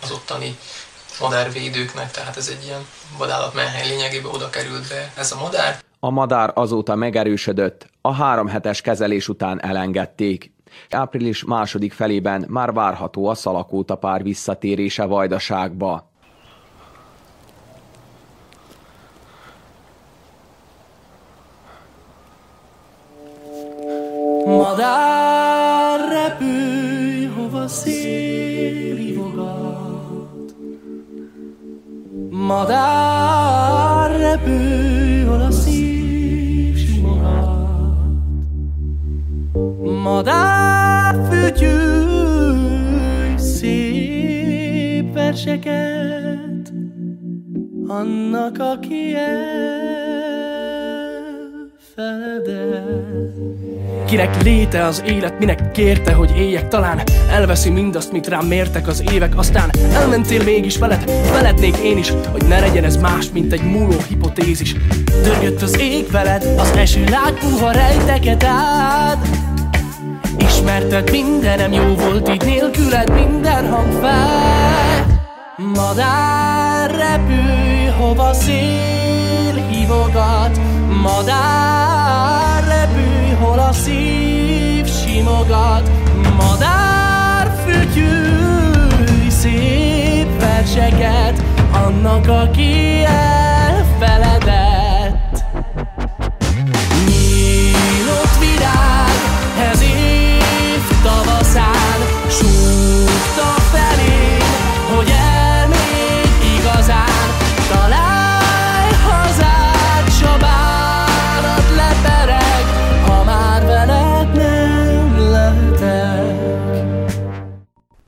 az 0.00 0.10
ottani 0.10 0.58
madárvédőknek, 1.20 2.10
tehát 2.10 2.36
ez 2.36 2.48
egy 2.48 2.64
ilyen 2.64 2.86
vadállatmenhely 3.18 3.88
lényegében 3.88 4.34
oda 4.34 4.50
került 4.50 4.88
be 4.88 5.12
ez 5.16 5.32
a 5.32 5.36
madár. 5.36 5.82
A 6.00 6.10
madár 6.10 6.50
azóta 6.54 6.94
megerősödött, 6.94 7.86
a 8.00 8.12
három 8.12 8.46
hetes 8.46 8.80
kezelés 8.80 9.28
után 9.28 9.62
elengedték. 9.62 10.53
Április 10.90 11.44
második 11.44 11.92
felében 11.92 12.44
már 12.48 12.72
várható 12.72 13.26
a 13.26 13.34
szalakóta 13.34 13.94
pár 13.94 14.22
visszatérése 14.22 15.04
Vajdaságba. 15.04 16.12
Madár 24.46 26.00
repülj, 26.08 27.24
hova 27.24 27.68
szél 27.68 28.96
hívogat. 28.96 30.54
Madár 32.30 34.16
repülj, 34.16 35.24
hol 35.24 35.40
a 35.40 35.50
verseket, 45.34 46.72
annak, 47.86 48.58
aki 48.58 49.14
elfeledett. 51.96 52.92
Kinek 54.06 54.42
léte 54.42 54.84
az 54.84 55.02
élet, 55.06 55.38
minek 55.38 55.70
kérte, 55.70 56.12
hogy 56.12 56.36
éljek 56.36 56.68
Talán 56.68 57.02
elveszi 57.30 57.70
mindazt, 57.70 58.12
mit 58.12 58.26
rám 58.26 58.46
mértek 58.46 58.88
az 58.88 59.04
évek. 59.12 59.38
Aztán 59.38 59.70
elmentél 59.92 60.44
mégis 60.44 60.78
veled, 60.78 61.04
velednék 61.32 61.76
én 61.76 61.98
is 61.98 62.12
Hogy 62.32 62.44
ne 62.48 62.60
legyen 62.60 62.84
ez 62.84 62.96
más, 62.96 63.30
mint 63.32 63.52
egy 63.52 63.62
múló 63.62 63.96
hipotézis. 64.08 64.74
Dörgött 65.22 65.62
az 65.62 65.80
ég 65.80 66.10
veled, 66.10 66.44
az 66.58 66.70
eső 66.76 67.04
lágpuha 67.04 67.70
rejteket 67.70 68.44
át 68.44 69.26
Ismerted 70.38 71.10
mindenem, 71.10 71.72
jó 71.72 71.94
volt 71.94 72.28
így 72.28 72.44
nélküled 72.44 73.12
minden 73.12 73.68
hang 73.68 73.92
fel 73.92 75.13
Madár 75.74 76.90
repülj, 76.90 77.86
hova 77.98 78.32
szél 78.32 79.54
hívogat. 79.70 80.60
Madár 81.02 82.64
repülj, 82.64 83.30
hol 83.40 83.58
a 83.58 83.72
szív 83.72 84.86
simogat. 84.86 85.90
Madár 86.36 87.54
fütyülj 87.66 89.28
szép 89.28 90.40
verseket 90.40 91.42
Annak, 91.86 92.28
aki 92.28 93.04
elfeledett 93.04 94.43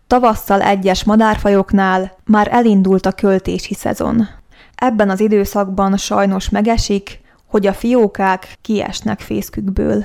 Tavasszal 0.06 0.62
egyes 0.62 1.04
madárfajoknál 1.04 2.16
már 2.24 2.48
elindult 2.50 3.06
a 3.06 3.12
költési 3.12 3.74
szezon. 3.74 4.28
Ebben 4.74 5.10
az 5.10 5.20
időszakban 5.20 5.96
sajnos 5.96 6.50
megesik, 6.50 7.20
hogy 7.46 7.66
a 7.66 7.72
fiókák 7.72 8.54
kiesnek 8.62 9.20
fészkükből. 9.20 10.04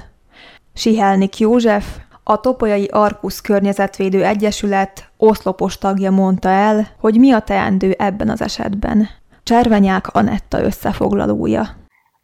Sihelnik 0.73 1.37
József, 1.37 1.85
a 2.23 2.39
Topolyai 2.39 2.87
Arkusz 2.91 3.41
Környezetvédő 3.41 4.23
Egyesület 4.23 5.11
oszlopos 5.17 5.77
tagja 5.77 6.11
mondta 6.11 6.49
el, 6.49 6.87
hogy 6.99 7.15
mi 7.19 7.31
a 7.31 7.39
teendő 7.39 7.91
ebben 7.97 8.29
az 8.29 8.41
esetben. 8.41 9.09
Cservenyák 9.43 10.07
Anetta 10.07 10.57
összefoglalója. 10.63 11.63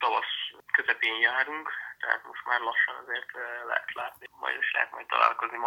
Tavasz 0.04 0.36
közepén 0.78 1.18
járunk, 1.22 1.66
tehát 2.02 2.22
most 2.30 2.44
már 2.50 2.60
lassan 2.60 2.96
azért 3.04 3.32
eh, 3.36 3.44
lehet 3.70 3.92
látni, 4.00 4.26
majd 4.42 4.56
is 4.64 4.70
lehet 4.76 4.92
majd 4.92 5.08
találkozni 5.14 5.58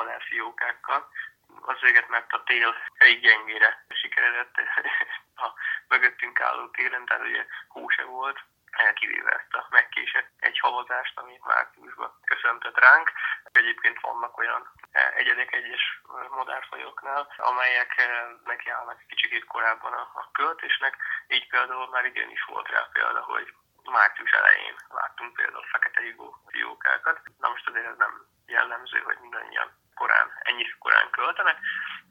madárfiókákkal. 1.71 1.77
Azért, 1.77 2.09
mert 2.09 2.33
a 2.33 2.43
tél 2.43 2.75
elég 2.95 3.21
gyengére 3.21 3.85
sikeredett 3.89 4.55
a 5.45 5.53
mögöttünk 5.89 6.41
álló 6.41 6.69
télen, 6.69 7.05
tehát 7.05 7.27
ugye 7.27 7.47
hó 7.69 7.89
se 7.89 8.05
volt, 8.05 8.39
kivéve 8.95 9.31
ezt 9.31 9.55
a 9.55 9.67
megkésett 9.71 10.31
egy 10.41 10.59
havazást, 10.59 11.19
amit 11.19 11.45
márciusban 11.45 12.13
köszöntött 12.25 12.79
ránk. 12.79 13.13
Egyébként 13.53 14.01
vannak 14.01 14.39
olyan 14.39 14.73
eh, 14.91 15.17
egyedek 15.17 15.55
egyes 15.55 16.01
eh, 16.05 16.29
madárfajoknál, 16.31 17.29
amelyek 17.37 17.99
eh, 17.99 18.25
nekiállnak 18.45 19.03
kicsikét 19.09 19.45
korábban 19.45 19.93
a, 19.93 20.11
a 20.15 20.31
költésnek, 20.33 20.97
így 21.29 21.49
például 21.49 21.89
már 21.89 22.05
igenis 22.05 22.45
volt 22.45 22.69
rá 22.69 22.89
példa, 22.93 23.21
hogy 23.21 23.55
március 23.85 24.31
elején 24.31 24.75
láttunk 24.89 25.35
például 25.35 25.67
fekete 25.71 26.03
igó 26.07 26.37
fiókákat. 26.47 27.21
Na 27.39 27.49
most 27.49 27.69
azért 27.69 27.87
ez 27.87 27.97
nem 27.97 28.27
jellemző, 28.47 28.99
hogy 28.99 29.19
mindannyian 29.21 29.71
korán, 30.01 30.29
ennyire 30.49 30.75
korán 30.79 31.11
költenek, 31.11 31.59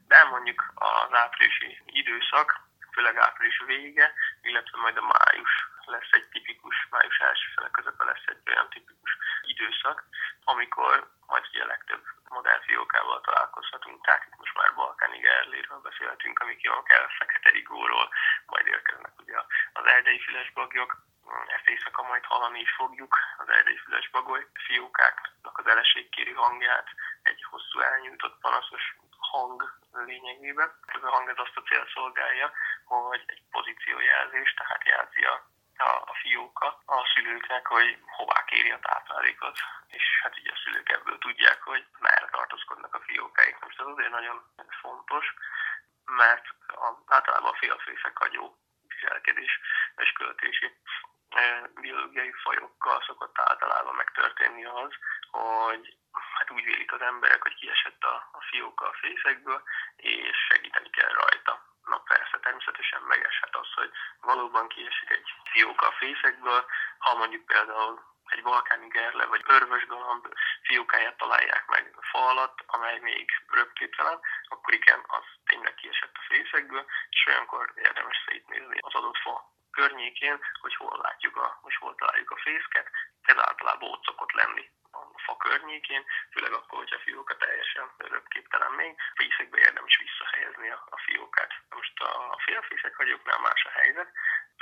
de 0.08 0.24
mondjuk 0.24 0.60
az 0.74 1.12
áprilisi 1.22 1.82
időszak, 1.86 2.48
főleg 2.92 3.16
április 3.16 3.58
vége, 3.66 4.12
illetve 4.42 4.78
majd 4.78 4.96
a 4.96 5.10
május 5.14 5.52
lesz 5.84 6.12
egy 6.18 6.28
tipikus, 6.32 6.76
május 6.90 7.18
első 7.18 7.46
fele 7.54 7.68
közepén 7.70 8.06
lesz 8.06 8.26
egy 8.26 8.42
olyan 8.50 8.68
tipikus 8.68 9.12
időszak, 9.42 10.04
amikor 10.44 10.94
majd 11.26 11.44
ugye 11.50 11.62
a 11.62 11.72
legtöbb 11.74 12.04
modern 12.28 12.62
fiókával 12.62 13.20
találkozhatunk, 13.20 14.04
tehát 14.04 14.26
itt 14.26 14.38
most 14.38 14.56
már 14.56 14.74
balkáni 14.74 15.18
gerléről 15.18 15.80
beszélhetünk, 15.88 16.38
amik 16.38 16.60
jól 16.60 16.82
kell, 16.82 17.06
fekete 17.18 17.50
igóról, 17.60 18.08
majd 18.46 18.66
érkeznek 18.66 19.12
ugye 19.22 19.36
az 19.72 19.84
erdei 19.84 20.20
fülesbagyok, 20.20 20.90
ezt 21.46 21.68
éjszaka 21.68 22.02
majd 22.02 22.24
hallani 22.24 22.60
is 22.60 22.72
fogjuk, 22.80 23.18
az 23.38 23.48
erdei 23.48 23.76
fülesbagoly 23.76 24.46
fiókáknak 24.66 25.58
az 25.58 25.66
eleségkéri 25.66 26.32
hangját, 26.32 26.88
egy 27.22 27.44
hosszú 27.50 27.80
elnyújtott 27.80 28.40
panaszos 28.40 28.96
hang 29.18 29.78
lényegében. 29.92 30.72
Ez 30.86 31.02
a 31.02 31.10
hang 31.10 31.28
ez 31.28 31.38
azt 31.38 31.56
a 31.56 31.62
cél 31.62 31.86
szolgálja, 31.94 32.52
hogy 32.84 33.22
egy 33.26 33.42
pozíciójelzés, 33.50 34.54
tehát 34.54 34.84
jelzi 34.84 35.24
a, 35.24 35.34
a, 35.76 35.90
a 36.12 36.14
fióka 36.22 36.82
a 36.86 37.10
szülőknek, 37.14 37.66
hogy 37.66 37.98
hová 38.06 38.44
kéri 38.44 38.70
a 38.70 38.78
táplálékot. 38.78 39.58
és 39.86 40.04
hát 40.22 40.38
ugye 40.38 40.52
a 40.52 40.60
szülők 40.64 40.88
ebből 40.88 41.18
tudják, 41.18 41.62
hogy 41.62 41.86
merre 41.98 42.28
tartózkodnak 42.30 42.94
a 42.94 43.00
fiókáik. 43.00 43.58
Most 43.60 43.80
ez 43.80 43.86
azért 43.86 44.10
nagyon 44.10 44.42
fontos, 44.80 45.34
mert 46.04 46.46
a, 46.66 46.88
általában 47.06 47.52
a 47.52 47.56
félfészek 47.56 48.16
hagyó 48.18 48.56
viselkedés 48.88 49.60
és 49.96 50.12
költési 50.12 50.72
biológiai 51.80 52.32
fajokkal 52.32 53.02
szokott 53.06 53.38
általában 53.38 53.94
megtörténni 53.94 54.64
az, 54.64 54.90
hogy 55.30 55.96
hát 56.50 56.58
úgy 56.58 56.64
vélik 56.64 56.92
az 56.92 57.00
emberek, 57.00 57.42
hogy 57.42 57.54
kiesett 57.54 58.02
a, 58.02 58.14
a 58.32 58.40
fióka 58.50 58.84
a 58.86 58.98
fészekből, 59.00 59.62
és 59.96 60.36
segíteni 60.48 60.90
kell 60.90 61.12
rajta. 61.12 61.68
Na 61.84 61.98
persze, 61.98 62.38
természetesen 62.38 63.02
megeshet 63.02 63.56
az, 63.56 63.72
hogy 63.74 63.90
valóban 64.20 64.68
kiesik 64.68 65.10
egy 65.10 65.28
fióka 65.52 65.86
a 65.86 65.96
fészekből, 65.98 66.64
ha 66.98 67.14
mondjuk 67.14 67.44
például 67.46 68.08
egy 68.26 68.42
balkáni 68.42 68.88
gerle 68.88 69.26
vagy 69.26 69.42
örvösgalamb 69.46 70.26
fiókáját 70.62 71.16
találják 71.16 71.64
meg 71.66 71.94
a 71.96 72.06
fa 72.10 72.28
alatt, 72.28 72.58
amely 72.66 72.98
még 72.98 73.30
röpképtelen, 73.48 74.20
akkor 74.48 74.74
igen, 74.74 75.00
az 75.06 75.24
tényleg 75.44 75.74
kiesett 75.74 76.14
a 76.14 76.26
fészekből, 76.28 76.84
és 77.10 77.26
olyankor 77.26 77.72
érdemes 77.76 78.16
szétnézni 78.26 78.78
az 78.80 78.94
adott 78.94 79.16
fa 79.16 79.48
környékén, 79.70 80.40
hogy 80.60 80.74
hol 80.74 80.98
látjuk 81.02 81.36
a, 81.36 81.58
hogy 81.62 81.74
hol 81.74 81.94
találjuk 81.94 82.30
a 82.30 82.40
fészket. 82.44 82.90
Ez 83.22 83.36
általában 83.38 83.90
ott 83.90 84.04
szokott 84.04 84.32
lenni 84.32 84.70
a 84.92 85.18
fa 85.24 85.36
környékén, 85.36 86.04
főleg 86.32 86.52
akkor, 86.52 86.78
hogyha 86.78 86.96
a 86.96 87.04
fióka 87.06 87.36
teljesen 87.36 87.90
röpképtelen 87.96 88.72
még, 88.72 88.94
fészekbe 89.14 89.58
érdemes 89.58 89.96
visszahelyezni 89.96 90.68
a, 90.70 90.86
a 90.90 90.98
fiókát. 91.06 91.52
Most 91.68 92.00
a 92.00 92.40
félfészek 92.44 92.94
hagyóknál 92.96 93.38
más 93.38 93.64
a 93.64 93.70
helyzet, 93.70 94.10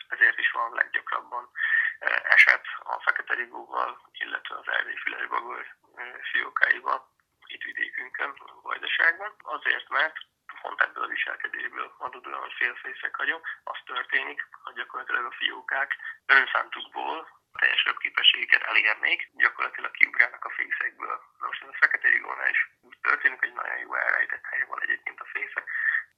ezért 0.09 0.39
is 0.39 0.51
van 0.51 0.75
leggyakrabban 0.75 1.51
e, 1.99 2.23
eset 2.29 2.67
a 2.79 3.01
fekete 3.01 3.35
rigóval, 3.35 4.01
illetve 4.13 4.55
az 4.57 4.69
erdély 4.69 4.97
fülesbagoly 4.97 5.67
e, 5.97 6.03
fiókáival 6.33 7.17
itt 7.47 7.63
vidékünkön, 7.63 8.31
a 8.31 8.61
Vajdaságban, 8.63 9.35
azért, 9.43 9.89
mert 9.89 10.17
pont 10.61 10.81
ebből 10.81 11.05
a 11.05 11.07
viselkedésből 11.07 11.95
adódóan, 11.99 12.41
hogy 12.41 12.53
félfészek 12.53 13.17
hagyom, 13.17 13.41
az 13.65 13.79
történik, 13.85 14.49
hogy 14.63 14.75
gyakorlatilag 14.75 15.25
a 15.25 15.37
fiókák 15.39 15.97
önszántukból 16.27 17.38
teljes 17.59 17.85
röpképességüket 17.85 18.63
elérnék, 18.63 19.21
gyakorlatilag 19.33 19.91
kiugrálnak 19.91 20.45
a 20.45 20.55
fészekből. 20.57 21.17
Na 21.41 21.47
most 21.47 21.63
ez 21.63 21.69
a 21.69 21.81
fekete 21.81 22.09
rigónál 22.09 22.51
is 22.51 22.61
úgy 22.81 22.99
történik, 23.03 23.39
hogy 23.39 23.53
nagyon 23.53 23.79
jó 23.79 23.95
elrejtett 23.95 24.45
helye 24.51 24.65
van 24.65 24.81
egyébként 24.83 25.21
a 25.21 25.31
fészek, 25.33 25.67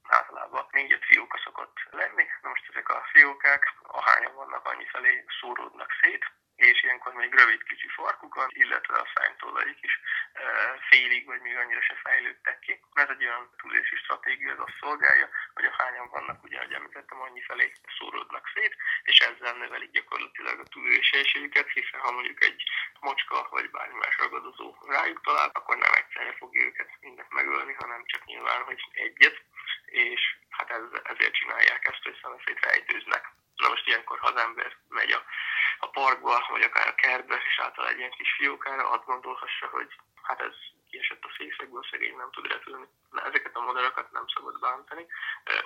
általában 0.09 0.67
négy-öt 0.71 1.05
fióka 1.05 1.39
szokott 1.45 1.77
lenni. 1.91 2.25
Na 2.43 2.49
most 2.49 2.69
ezek 2.69 2.89
a 2.89 3.07
fiókák, 3.13 3.75
ahányan 3.83 4.35
vannak, 4.35 4.67
annyi 4.67 4.87
felé 4.87 5.25
szóródnak 5.41 5.91
szét, 6.01 6.25
és 6.57 6.83
ilyenkor 6.83 7.13
még 7.13 7.35
rövid 7.35 7.63
kicsi 7.63 7.89
farkuk 7.89 8.35
van, 8.35 8.49
illetve 8.53 8.95
a 8.99 9.11
szánytollaik 9.15 9.79
is 9.81 10.01
e, 10.33 10.43
félig, 10.89 11.27
vagy 11.27 11.41
még 11.41 11.57
annyira 11.57 11.83
se 11.83 11.95
fejlődtek 11.95 12.59
ki. 12.59 12.81
Ez 12.93 13.09
egy 13.09 13.25
olyan 13.25 13.51
túlélési 13.57 13.97
stratégia, 13.97 14.53
az 14.53 14.59
azt 14.59 14.79
szolgálja, 14.81 15.29
hogy 15.55 15.65
a 15.65 15.75
hányan 15.79 16.09
vannak, 16.09 16.43
ugye, 16.45 16.57
ahogy 16.57 16.73
említettem, 16.73 17.21
annyi 17.21 17.41
felé 17.41 17.73
szóródnak 17.99 18.51
szét, 18.55 18.77
és 19.03 19.19
ezzel 19.19 19.57
növelik 19.57 19.91
gyakorlatilag 19.91 20.59
a 20.59 20.69
túlélési 20.69 21.17
esélyüket, 21.17 21.69
hiszen 21.71 22.01
ha 22.01 22.11
mondjuk 22.13 22.45
egy 22.45 22.63
mocska 23.01 23.49
vagy 23.51 23.71
bármi 23.71 23.99
más 23.99 24.17
ragadozó 24.19 24.77
rájuk 24.87 25.21
talál, 25.21 25.51
akkor 25.53 25.77
nem 25.77 25.93
egyszerre 25.95 26.33
fogja 26.33 26.65
őket 26.65 26.91
mindent 27.01 27.33
megölni, 27.33 27.73
hanem 27.73 28.05
csak 28.07 28.25
nyilván, 28.25 28.63
hogy 28.63 28.81
egyet, 28.93 29.43
és 29.85 30.37
hát 30.49 30.71
ez, 30.71 30.83
ezért 31.03 31.35
csinálják 31.35 31.89
ezt, 31.89 32.03
hogy 32.03 32.19
szemeszét 32.23 32.61
rejtőznek. 32.61 33.33
Na 33.57 33.69
most 33.69 33.87
ilyenkor, 33.87 34.19
ha 34.19 34.27
az 34.27 34.41
ember 34.41 34.77
megy 34.89 35.13
a, 35.13 35.25
a 35.79 35.89
parkba, 35.89 36.47
vagy 36.49 36.63
akár 36.63 36.89
a 36.89 36.95
kertbe, 36.95 37.43
és 37.49 37.59
által 37.59 37.89
egy 37.89 37.99
ilyen 37.99 38.11
kis 38.11 38.33
fiókára, 38.33 38.91
azt 38.91 39.05
gondolhassa, 39.05 39.67
hogy 39.67 39.89
hát 40.23 40.41
ez 40.41 40.55
kiesett 40.91 41.25
a 41.25 41.35
fészekből, 41.37 41.87
szegény 41.91 42.17
nem 42.17 42.31
tud 42.31 42.47
repülni. 42.47 42.87
Na, 43.11 43.23
ezeket 43.25 43.57
a 43.57 43.61
madarakat 43.61 44.11
nem 44.11 44.27
szabad 44.35 44.61
bántani, 44.61 45.07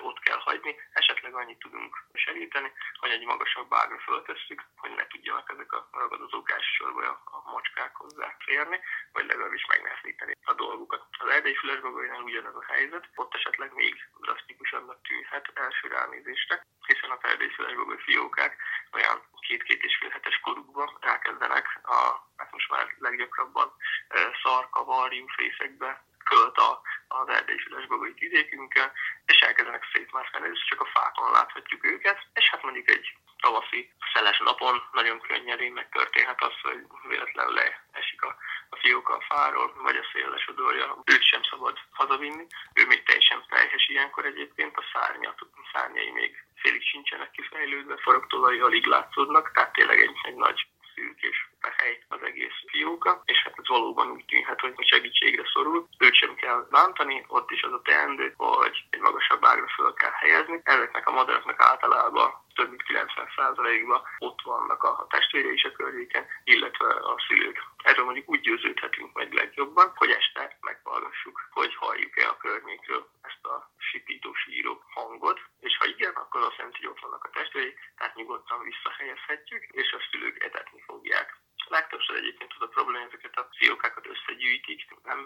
ott 0.01 0.19
kell 0.19 0.39
hagyni, 0.39 0.75
esetleg 0.91 1.33
annyit 1.35 1.59
tudunk 1.59 2.05
segíteni, 2.13 2.71
hogy 2.99 3.11
egy 3.11 3.25
magasabb 3.25 3.73
ágra 3.73 3.99
föltesszük, 3.99 4.61
hogy 4.75 4.91
ne 4.95 5.07
tudjanak 5.07 5.51
ezek 5.53 5.71
a 5.71 5.87
ragadozók 5.91 6.51
elsősorban 6.51 7.03
a, 7.05 7.51
macskák 7.51 7.95
hozzá 7.95 8.35
férni, 8.39 8.79
vagy 9.11 9.25
legalábbis 9.25 9.65
megnehezíteni 9.65 10.33
a 10.43 10.53
dolgukat. 10.53 11.05
Az 11.19 11.29
erdei 11.29 11.55
fülesbagolynál 11.55 12.21
ugyanez 12.21 12.55
a 12.55 12.65
helyzet, 12.67 13.09
ott 13.15 13.33
esetleg 13.33 13.73
még 13.73 13.95
drasztikusabbnak 14.19 15.01
tűnhet 15.01 15.51
első 15.53 15.87
ránézésre, 15.87 16.65
hiszen 16.87 17.09
a 17.09 17.17
erdei 17.21 17.49
fülesbagoly 17.49 17.97
fiókák 17.97 18.55
olyan 18.93 19.23
két-két 19.39 19.83
és 19.83 19.97
fél 19.97 20.09
hetes 20.09 20.39
korukban 20.39 20.97
elkezdenek 21.01 21.79
a, 21.83 21.99
hát 22.37 22.51
most 22.51 22.69
már 22.69 22.95
leggyakrabban 22.97 23.73
szarka, 24.43 24.83
varjú 24.83 25.25
fészekbe 25.27 26.03
költ 26.29 26.57
a, 26.57 26.81
az 27.07 27.27
erdei 27.27 27.59
fülesbagoly 27.59 28.13
vidékünkön, 28.19 28.91
és 29.25 29.39
elkezdenek 29.39 29.83
szétmászkálni, 29.93 30.49
és 30.53 30.65
csak 30.69 30.81
a 30.81 30.91
fákon 30.93 31.31
láthatjuk 31.31 31.85
őket, 31.85 32.19
és 32.33 32.49
hát 32.49 32.63
mondjuk 32.63 32.89
egy 32.89 33.05
tavaszi 33.45 33.91
szeles 34.13 34.39
napon 34.39 34.75
nagyon 34.91 35.21
könnyedén 35.21 35.73
megtörténhet 35.73 36.41
az, 36.41 36.53
hogy 36.61 36.79
véletlenül 37.07 37.53
leesik 37.53 38.21
a, 38.21 38.35
a 38.69 38.75
fióka 38.75 39.13
a 39.13 39.25
fáról, 39.29 39.73
vagy 39.83 39.95
a 39.95 40.07
szél 40.13 40.29
lesodorja. 40.29 41.01
Őt 41.05 41.23
sem 41.23 41.43
szabad 41.43 41.77
hazavinni, 41.91 42.45
ő 42.73 42.85
még 42.85 43.03
teljesen 43.03 43.45
teljes 43.49 43.87
ilyenkor 43.87 44.25
egyébként, 44.25 44.77
a 44.77 44.83
szárnyat, 44.93 45.41
a 45.41 45.69
szárnyai 45.73 46.11
még 46.11 46.43
félig 46.55 46.83
sincsenek 46.83 47.31
kifejlődve, 47.31 47.97
faroktollai 47.97 48.59
alig 48.59 48.85
látszódnak, 48.85 49.51
tehát 49.51 49.73
tényleg 49.73 49.99
egy, 49.99 50.15
egy 50.23 50.35
nagy 50.35 50.67
szűkés 50.95 51.49
hely 51.77 52.03
az 52.07 52.21
egész 52.23 52.57
fióka, 52.67 53.21
és 53.25 53.34
ez 53.65 53.77
valóban 53.77 54.11
úgy 54.11 54.25
tűnhet, 54.25 54.59
hogy 54.59 54.73
segítségre 54.77 55.43
szorul. 55.53 55.87
Őt 55.97 56.15
sem 56.15 56.35
kell 56.35 56.67
bántani, 56.71 57.25
ott 57.27 57.51
is 57.51 57.63
az 57.63 57.71
a 57.71 57.81
teendő, 57.81 58.33
hogy 58.37 58.85
egy 58.89 58.99
magasabb 58.99 59.45
ágra 59.45 59.67
föl 59.67 59.93
kell 59.93 60.11
helyezni. 60.11 60.61
Ezeknek 60.63 61.07
a 61.07 61.11
madaraknak 61.11 61.61
általában 61.61 62.33
több 62.55 62.69
mint 62.69 62.83
90%-ban 62.87 64.01
ott 64.19 64.41
vannak 64.41 64.83
a 64.83 65.07
testvére 65.09 65.51
is 65.51 65.63
a 65.63 65.71
környéken, 65.71 66.25
illetve 66.43 66.87
a 66.87 67.15
szülők. 67.27 67.63
Erről 67.83 68.05
mondjuk 68.05 68.29
úgy 68.29 68.41
győződhetünk 68.41 69.13
meg 69.13 69.33
legjobban, 69.33 69.91
hogy 69.95 70.09
este 70.09 70.57
meghallgassuk, 70.61 71.49
hogy 71.51 71.75
halljuk-e 71.75 72.29
a 72.29 72.37
környékről 72.37 73.09
ezt 73.21 73.45
a 73.45 73.71
sipító 73.77 74.33
síró 74.33 74.83
hangot, 74.93 75.39
és 75.59 75.77
ha 75.77 75.85
igen, 75.85 76.13
akkor 76.13 76.41
azt 76.41 76.57
jelenti, 76.57 76.77
hogy 76.77 76.91
ott 76.91 76.99
vannak 76.99 77.23
a 77.23 77.29
testvérei, 77.29 77.73
tehát 77.97 78.15
nyugodtan 78.15 78.63
visszahelyezhetjük, 78.63 79.63
és 79.71 79.91
a 79.91 80.03
szülők 80.11 80.43
etetni 80.43 80.83
fogják. 80.85 81.37
Legtöbbször 81.67 82.15
egyébként 82.15 82.53
az 82.57 82.61
a 82.61 82.67
probléma, 82.67 83.05
ezeket 83.05 83.37
a 83.37 83.49
fiókákat 83.57 84.07
összegyűjtik 84.07 84.81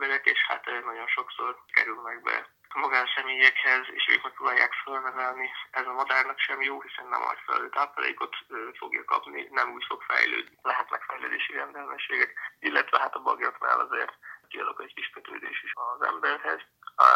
emberek, 0.10 0.26
és 0.26 0.46
hát 0.48 0.66
nagyon 0.66 1.08
sokszor 1.08 1.64
kerülnek 1.74 2.22
be 2.22 2.48
magánszemélyekhez, 2.74 3.86
és 3.92 4.08
ők 4.14 4.24
megpróbálják 4.24 4.74
felnevelni. 4.84 5.50
Ez 5.72 5.86
a 5.86 5.94
madárnak 5.94 6.40
sem 6.40 6.62
jó, 6.62 6.82
hiszen 6.82 7.08
nem 7.08 7.22
a 7.22 7.36
felelő 7.46 7.70
táplálékot 7.70 8.36
fogja 8.78 9.04
kapni, 9.04 9.48
nem 9.52 9.72
úgy 9.72 9.86
fog 9.88 10.02
fejlődni. 10.02 10.58
Lehetnek 10.62 11.04
fejlődési 11.04 11.54
rendellenességek, 11.54 12.32
illetve 12.60 13.00
hát 13.00 13.16
a 13.16 13.22
bagyoknál 13.22 13.80
azért 13.80 14.14
kialakul 14.48 14.86
egy 14.86 14.94
kis 14.94 15.10
kötődés 15.10 15.64
is 15.64 15.74
az 15.74 16.08
emberhez, 16.08 16.62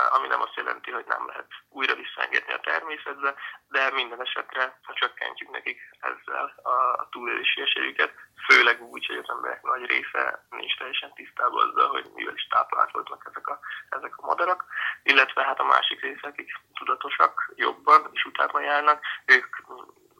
ami 0.10 0.28
nem 0.28 0.41
azt 0.41 0.56
jelenti, 0.56 0.91
hogy 0.91 1.06
nem 1.06 1.28
lehet 1.28 1.52
újra 1.69 1.96
visszaengedni 1.96 2.54
a 2.54 2.60
természetbe, 2.60 3.36
de 3.67 3.91
minden 3.91 4.22
esetre, 4.22 4.80
ha 4.84 4.93
csökkentjük 4.93 5.50
nekik 5.50 5.80
ezzel 6.00 6.54
a 6.98 7.10
túlélési 7.10 7.62
esélyüket, 7.62 8.13
főleg 8.48 8.82
úgy, 8.82 9.06
hogy 9.06 9.17
az 9.17 9.30
emberek 9.30 9.62
nagy 9.62 9.86
része 9.86 10.46
nincs 10.50 10.78
teljesen 10.78 11.13
tisztában 11.13 11.69
azzal, 11.69 11.88
hogy 11.88 12.12
mivel 12.13 12.34
is 12.34 12.48
táplálkoznak 12.48 13.26
ezek 13.30 13.48
a, 13.48 13.60
ezek 13.89 14.17
a 14.17 14.26
madarak, 14.26 14.65
illetve 15.04 15.43
hát 15.43 15.60
a 15.60 15.63
másik 15.63 16.02
része, 16.02 16.28
akik 16.28 16.52
tudatosak 16.74 17.52
jobban 17.56 18.10
és 18.12 18.26
utána 18.26 18.60
járnak, 18.60 19.04
ők 19.26 19.56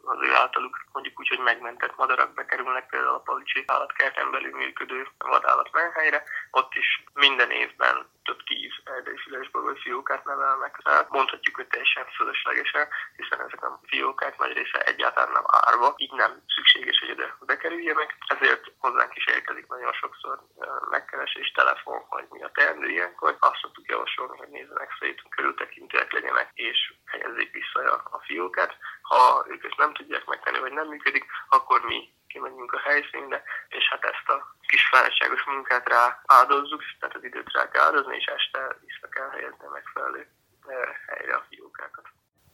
az 0.04 0.18
ő 0.22 0.34
általuk 0.34 0.84
mondjuk 0.92 1.20
úgy, 1.20 1.28
hogy 1.28 1.38
megmentett 1.38 1.96
madarak 1.96 2.34
bekerülnek 2.34 2.86
például 2.86 3.14
a 3.14 3.18
Palicsi 3.18 3.64
állatkerten 3.66 4.30
belül 4.30 4.56
működő 4.56 5.08
vadállat 5.18 5.72
menhelyre, 5.72 6.22
ott 6.50 6.74
is 6.74 7.04
minden 7.12 7.50
évben 7.50 8.06
több 8.24 8.42
tíz 8.44 8.72
erdei 8.84 9.16
fülesbagoly 9.16 9.76
fiókát 9.76 10.24
nevelnek. 10.24 10.80
Tehát 10.82 11.10
mondhatjuk, 11.10 11.56
hogy 11.56 11.66
teljesen 11.66 12.06
fölöslegesen, 12.16 12.88
hiszen 13.16 13.40
ezek 13.40 13.62
a 13.62 13.80
fiókák 13.86 14.38
nagy 14.38 14.52
része 14.52 14.78
egyáltalán 14.84 15.32
nem 15.32 15.44
árva, 15.46 15.94
így 15.96 16.12
nem 16.12 16.42
szükséges, 16.54 16.98
hogy 16.98 17.08
ide 17.08 17.36
bekerüljenek. 17.46 18.16
Ezért 18.26 18.64
hozzánk 18.78 19.16
is 19.16 19.26
érkezik 19.26 19.66
nagyon 19.66 19.92
sokszor 19.92 20.38
megkeresés, 20.90 21.50
telefon, 21.50 22.04
hogy 22.08 22.26
mi 22.30 22.42
a 22.42 22.50
teendő 22.54 22.88
ilyenkor. 22.88 23.36
Azt 23.40 23.60
szoktuk 23.60 23.88
javasolni, 23.88 24.36
hogy 24.36 24.48
nézzenek 24.48 24.96
szét, 25.00 25.22
körültekintőek 25.28 26.12
legyenek, 26.12 26.50
és 26.54 26.94
helyezzék 27.04 27.52
vissza 27.52 27.92
a 27.92 28.18
fiókát. 28.18 28.76
Ha 29.10 29.44
ők 29.48 29.64
ezt 29.64 29.82
nem 29.84 29.92
tudják 29.94 30.24
megtenni, 30.26 30.58
vagy 30.58 30.72
nem 30.72 30.88
működik, 30.88 31.24
akkor 31.48 31.80
mi 31.90 31.98
kimegyünk 32.28 32.72
a 32.72 32.84
helyszínre, 32.88 33.42
és 33.68 33.84
hát 33.90 34.04
ezt 34.12 34.28
a 34.34 34.36
kis 34.70 34.88
fáradtságos 34.90 35.44
munkát 35.44 35.88
rá 35.88 36.04
áldozzuk, 36.26 36.82
tehát 36.98 37.16
az 37.16 37.24
időt 37.24 37.52
rá 37.52 37.68
kell 37.68 37.84
áldozni, 37.84 38.16
és 38.16 38.26
este 38.36 38.60
vissza 38.86 39.08
kell 39.14 39.30
helyezni 39.30 39.66
megfelelő 39.72 40.22
eh, 40.66 40.76
helyre 41.06 41.34
a 41.34 41.44
fiókákat. 41.48 42.04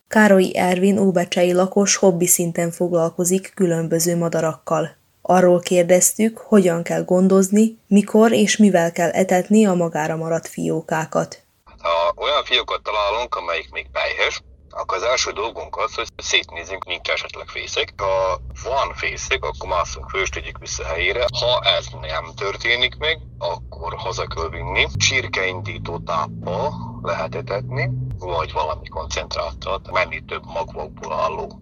Károly 0.08 0.50
Ervin 0.54 0.98
óbecsei 0.98 1.52
lakos 1.52 1.96
hobbi 1.96 2.26
szinten 2.26 2.70
foglalkozik 2.70 3.54
különböző 3.54 4.16
madarakkal. 4.16 4.84
Arról 5.22 5.60
kérdeztük, 5.60 6.38
hogyan 6.38 6.82
kell 6.82 7.04
gondozni, 7.04 7.78
mikor 7.86 8.32
és 8.32 8.56
mivel 8.56 8.92
kell 8.92 9.10
etetni 9.10 9.66
a 9.66 9.74
magára 9.74 10.16
maradt 10.16 10.48
fiókákat. 10.48 11.42
Ha 11.82 12.12
olyan 12.16 12.44
fiókat 12.44 12.82
találunk, 12.82 13.34
amelyik 13.34 13.70
még 13.70 13.90
pejhes, 13.92 14.40
akkor 14.90 15.02
az 15.02 15.10
első 15.10 15.30
dolgunk 15.30 15.76
az, 15.76 15.94
hogy 15.94 16.08
szétnézzünk, 16.16 16.84
nincs 16.84 17.08
esetleg 17.08 17.48
fészek. 17.48 17.94
Ha 17.96 18.40
van 18.64 18.94
fészek, 18.94 19.44
akkor 19.44 19.68
mászunk 19.68 20.08
föl, 20.08 20.20
és 20.20 20.28
tegyük 20.28 20.58
vissza 20.58 20.84
helyére. 20.84 21.24
Ha 21.38 21.60
ez 21.60 21.86
nem 22.00 22.34
történik 22.34 22.96
meg, 22.96 23.20
akkor 23.38 23.94
haza 23.94 24.26
kell 24.26 24.48
vinni. 24.48 24.86
Csirkeindító 24.96 25.98
táppal 25.98 26.72
lehet 27.02 27.34
etetni, 27.34 27.90
vagy 28.18 28.52
valami 28.52 28.88
koncentráltat, 28.88 29.90
menni 29.90 30.24
több 30.24 30.44
magvakból 30.44 31.12
álló 31.12 31.60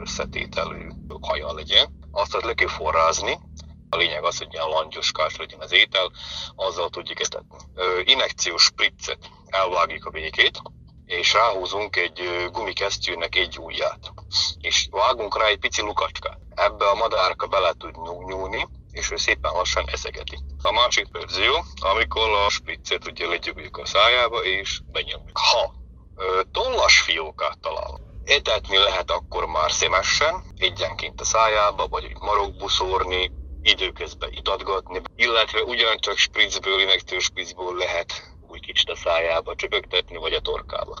összetételű 0.00 0.88
haja 1.20 1.52
legyen. 1.52 1.98
Azt 2.10 2.42
le 2.42 2.54
kell 2.54 2.68
forrázni, 2.68 3.38
a 3.90 3.96
lényeg 3.96 4.24
az, 4.24 4.38
hogy 4.38 4.48
ilyen 4.50 4.68
langyoskás 4.68 5.36
legyen 5.36 5.60
az 5.60 5.72
étel, 5.72 6.10
azzal 6.56 6.88
tudjuk 6.88 7.20
etetni. 7.20 7.58
Inekciós 8.04 8.62
spriccet 8.62 9.30
elvágjuk 9.46 10.04
a 10.04 10.10
végét, 10.10 10.60
és 11.08 11.32
ráhúzunk 11.32 11.96
egy 11.96 12.48
gumikesztyűnek 12.52 13.36
egy 13.36 13.58
ujját, 13.58 14.12
és 14.60 14.88
vágunk 14.90 15.38
rá 15.38 15.46
egy 15.46 15.58
pici 15.58 15.82
lukacskát. 15.82 16.38
Ebbe 16.54 16.88
a 16.88 16.94
madárka 16.94 17.46
bele 17.46 17.72
tud 17.78 17.94
nyúlni, 18.26 18.68
és 18.90 19.10
ő 19.10 19.16
szépen 19.16 19.52
lassan 19.52 19.84
eszegeti. 19.88 20.38
A 20.62 20.72
másik 20.72 21.06
verzió, 21.12 21.64
amikor 21.80 22.30
a 22.30 22.48
spriccet 22.48 23.06
ugye 23.06 23.26
legyugjuk 23.26 23.76
a 23.76 23.86
szájába, 23.86 24.44
és 24.44 24.80
benyomjuk. 24.92 25.38
Ha 25.38 25.74
tollas 26.52 27.00
fiókát 27.00 27.58
talál, 27.60 28.00
etetni 28.24 28.76
lehet 28.76 29.10
akkor 29.10 29.46
már 29.46 29.72
szemesen, 29.72 30.44
egyenként 30.56 31.20
a 31.20 31.24
szájába, 31.24 31.86
vagy 31.86 32.12
marokbuszórni, 32.20 33.30
időközben 33.62 34.32
itatgatni, 34.32 35.00
illetve 35.16 35.62
ugyancsak 35.62 36.16
spritzből, 36.16 36.80
illetve 36.80 37.18
spritzből 37.18 37.76
lehet 37.76 38.37
kicsit 38.72 38.88
a 38.88 38.96
szájába 38.96 39.54
csöpögtetni, 39.54 40.16
vagy 40.16 40.32
a 40.32 40.40
torkába. 40.40 40.98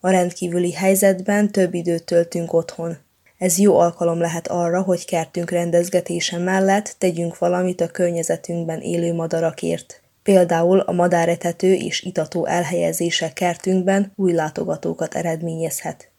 A 0.00 0.10
rendkívüli 0.10 0.72
helyzetben 0.72 1.52
több 1.52 1.74
időt 1.74 2.04
töltünk 2.04 2.52
otthon. 2.52 2.98
Ez 3.38 3.58
jó 3.58 3.78
alkalom 3.78 4.20
lehet 4.20 4.48
arra, 4.48 4.82
hogy 4.82 5.04
kertünk 5.04 5.50
rendezgetése 5.50 6.38
mellett 6.38 6.94
tegyünk 6.98 7.38
valamit 7.38 7.80
a 7.80 7.90
környezetünkben 7.90 8.80
élő 8.80 9.14
madarakért. 9.14 10.02
Például 10.22 10.78
a 10.78 10.92
madáretető 10.92 11.74
és 11.74 12.02
itató 12.02 12.46
elhelyezése 12.46 13.32
kertünkben 13.32 14.12
új 14.16 14.32
látogatókat 14.32 15.14
eredményezhet. 15.14 16.10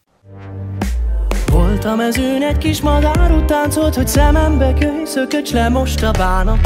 Volt 1.54 1.84
a 1.84 1.94
mezőn 1.94 2.42
egy 2.42 2.58
kis 2.58 2.80
madár, 2.80 3.42
táncolt, 3.46 3.94
hogy 3.94 4.08
szemembe 4.08 4.72
köly, 4.78 5.04
szököcs 5.04 5.52
le 5.52 5.68
most 5.68 6.02
a 6.02 6.10
bánatom. 6.10 6.60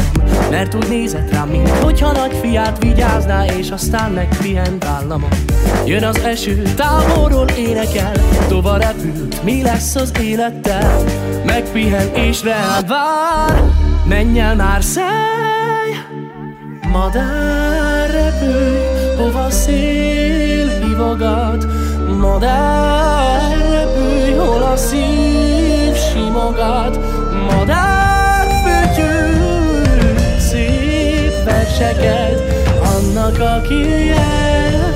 Mert 0.51 0.75
úgy 0.75 0.89
nézett 0.89 1.31
rám, 1.31 1.49
mint 1.49 1.69
hogyha 1.69 2.13
nagy 2.13 2.37
fiát 2.41 2.83
vigyázná, 2.83 3.45
és 3.45 3.71
aztán 3.71 4.13
megpihent 4.13 4.85
államom. 4.85 5.29
Jön 5.87 6.05
az 6.05 6.19
eső, 6.19 6.63
távolról 6.77 7.49
énekel, 7.49 8.13
tova 8.49 8.77
repült, 8.77 9.45
mi 9.45 9.63
lesz 9.63 9.95
az 9.95 10.13
élettel? 10.21 11.05
Megpihen 11.45 12.15
és 12.15 12.43
reád 12.43 12.89
vár, 12.89 13.63
menj 14.09 14.41
el 14.41 14.55
már 14.55 14.83
száj, 14.83 15.91
madár 16.93 18.11
repülj, 18.11 18.79
hova 19.17 19.51
szél 19.51 20.69
hívogat, 20.69 21.67
madár 22.19 23.51
repülj, 23.51 23.78
hol 24.49 24.63
a 24.63 24.77
szív 24.77 25.95
simogat, 25.95 26.99
madár 27.51 28.47
fütyül, 28.65 30.19
szép 30.39 31.45
verseket, 31.45 32.39
annak, 32.97 33.39
aki 33.41 34.07
jel 34.07 34.93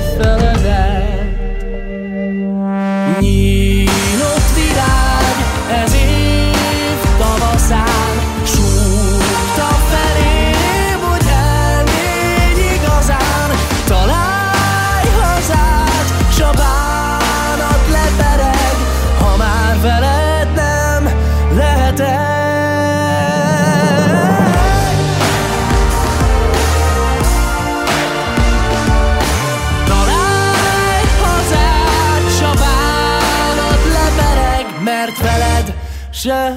sem 36.13 36.55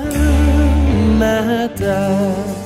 mehetek. 1.19 2.65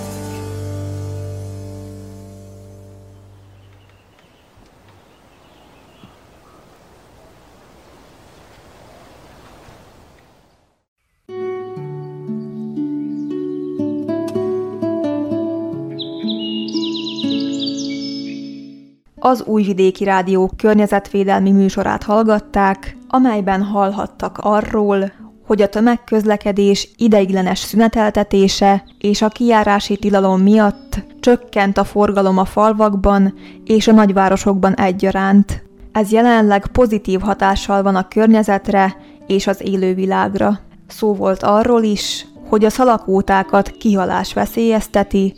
Az 19.22 19.42
Újvidéki 19.42 20.04
Rádió 20.04 20.50
környezetvédelmi 20.56 21.50
műsorát 21.50 22.02
hallgatták, 22.02 22.96
amelyben 23.08 23.62
hallhattak 23.62 24.38
arról, 24.38 25.12
hogy 25.50 25.62
a 25.62 25.68
tömegközlekedés 25.68 26.88
ideiglenes 26.96 27.58
szüneteltetése 27.58 28.84
és 28.98 29.22
a 29.22 29.28
kijárási 29.28 29.96
tilalom 29.96 30.40
miatt 30.40 31.00
csökkent 31.20 31.78
a 31.78 31.84
forgalom 31.84 32.38
a 32.38 32.44
falvakban 32.44 33.34
és 33.64 33.88
a 33.88 33.92
nagyvárosokban 33.92 34.74
egyaránt. 34.74 35.62
Ez 35.92 36.12
jelenleg 36.12 36.66
pozitív 36.66 37.20
hatással 37.20 37.82
van 37.82 37.96
a 37.96 38.08
környezetre 38.08 38.96
és 39.26 39.46
az 39.46 39.60
élővilágra. 39.64 40.58
Szó 40.86 41.14
volt 41.14 41.42
arról 41.42 41.82
is, 41.82 42.26
hogy 42.48 42.64
a 42.64 42.70
szalakótákat 42.70 43.70
kihalás 43.70 44.32
veszélyezteti, 44.32 45.34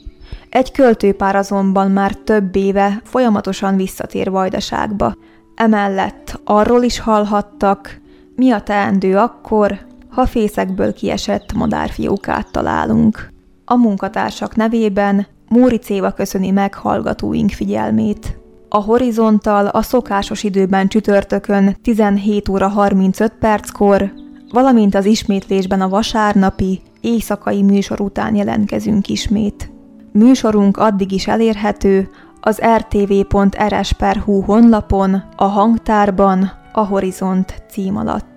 egy 0.49 0.73
költőpár 0.73 1.37
azonban 1.37 1.91
már 1.91 2.15
több 2.15 2.57
éve 2.57 3.01
folyamatosan 3.05 3.77
visszatér 3.77 4.31
Vajdaságba. 4.31 5.15
Emellett 5.55 6.41
arról 6.45 6.83
is 6.83 6.99
hallhattak, 6.99 8.01
mi 8.37 8.51
a 8.51 8.61
teendő 8.61 9.17
akkor, 9.17 9.91
ha 10.13 10.27
fészekből 10.27 10.93
kiesett 10.93 11.53
madárfiókát 11.53 12.51
találunk. 12.51 13.31
A 13.65 13.77
munkatársak 13.77 14.57
nevében 14.57 15.27
Móri 15.49 15.77
Céva 15.77 16.11
köszöni 16.11 16.51
meg 16.51 16.75
hallgatóink 16.75 17.51
figyelmét. 17.51 18.39
A 18.69 18.83
Horizontal 18.83 19.67
a 19.67 19.83
szokásos 19.83 20.43
időben 20.43 20.89
csütörtökön 20.89 21.77
17 21.83 22.49
óra 22.49 22.69
35 22.69 23.33
perckor, 23.41 24.13
valamint 24.51 24.95
az 24.95 25.05
ismétlésben 25.05 25.81
a 25.81 25.89
vasárnapi, 25.89 26.81
éjszakai 27.01 27.63
műsor 27.63 28.01
után 28.01 28.35
jelentkezünk 28.35 29.09
ismét. 29.09 29.71
Műsorunk 30.13 30.77
addig 30.77 31.13
is 31.13 31.27
elérhető 31.27 32.09
az 32.41 32.61
rtv.rs.hu 32.77 34.41
honlapon, 34.41 35.23
a 35.37 35.45
hangtárban, 35.45 36.53
a 36.73 36.81
Horizont 36.81 37.63
cím 37.71 37.97
alatt. 37.97 38.32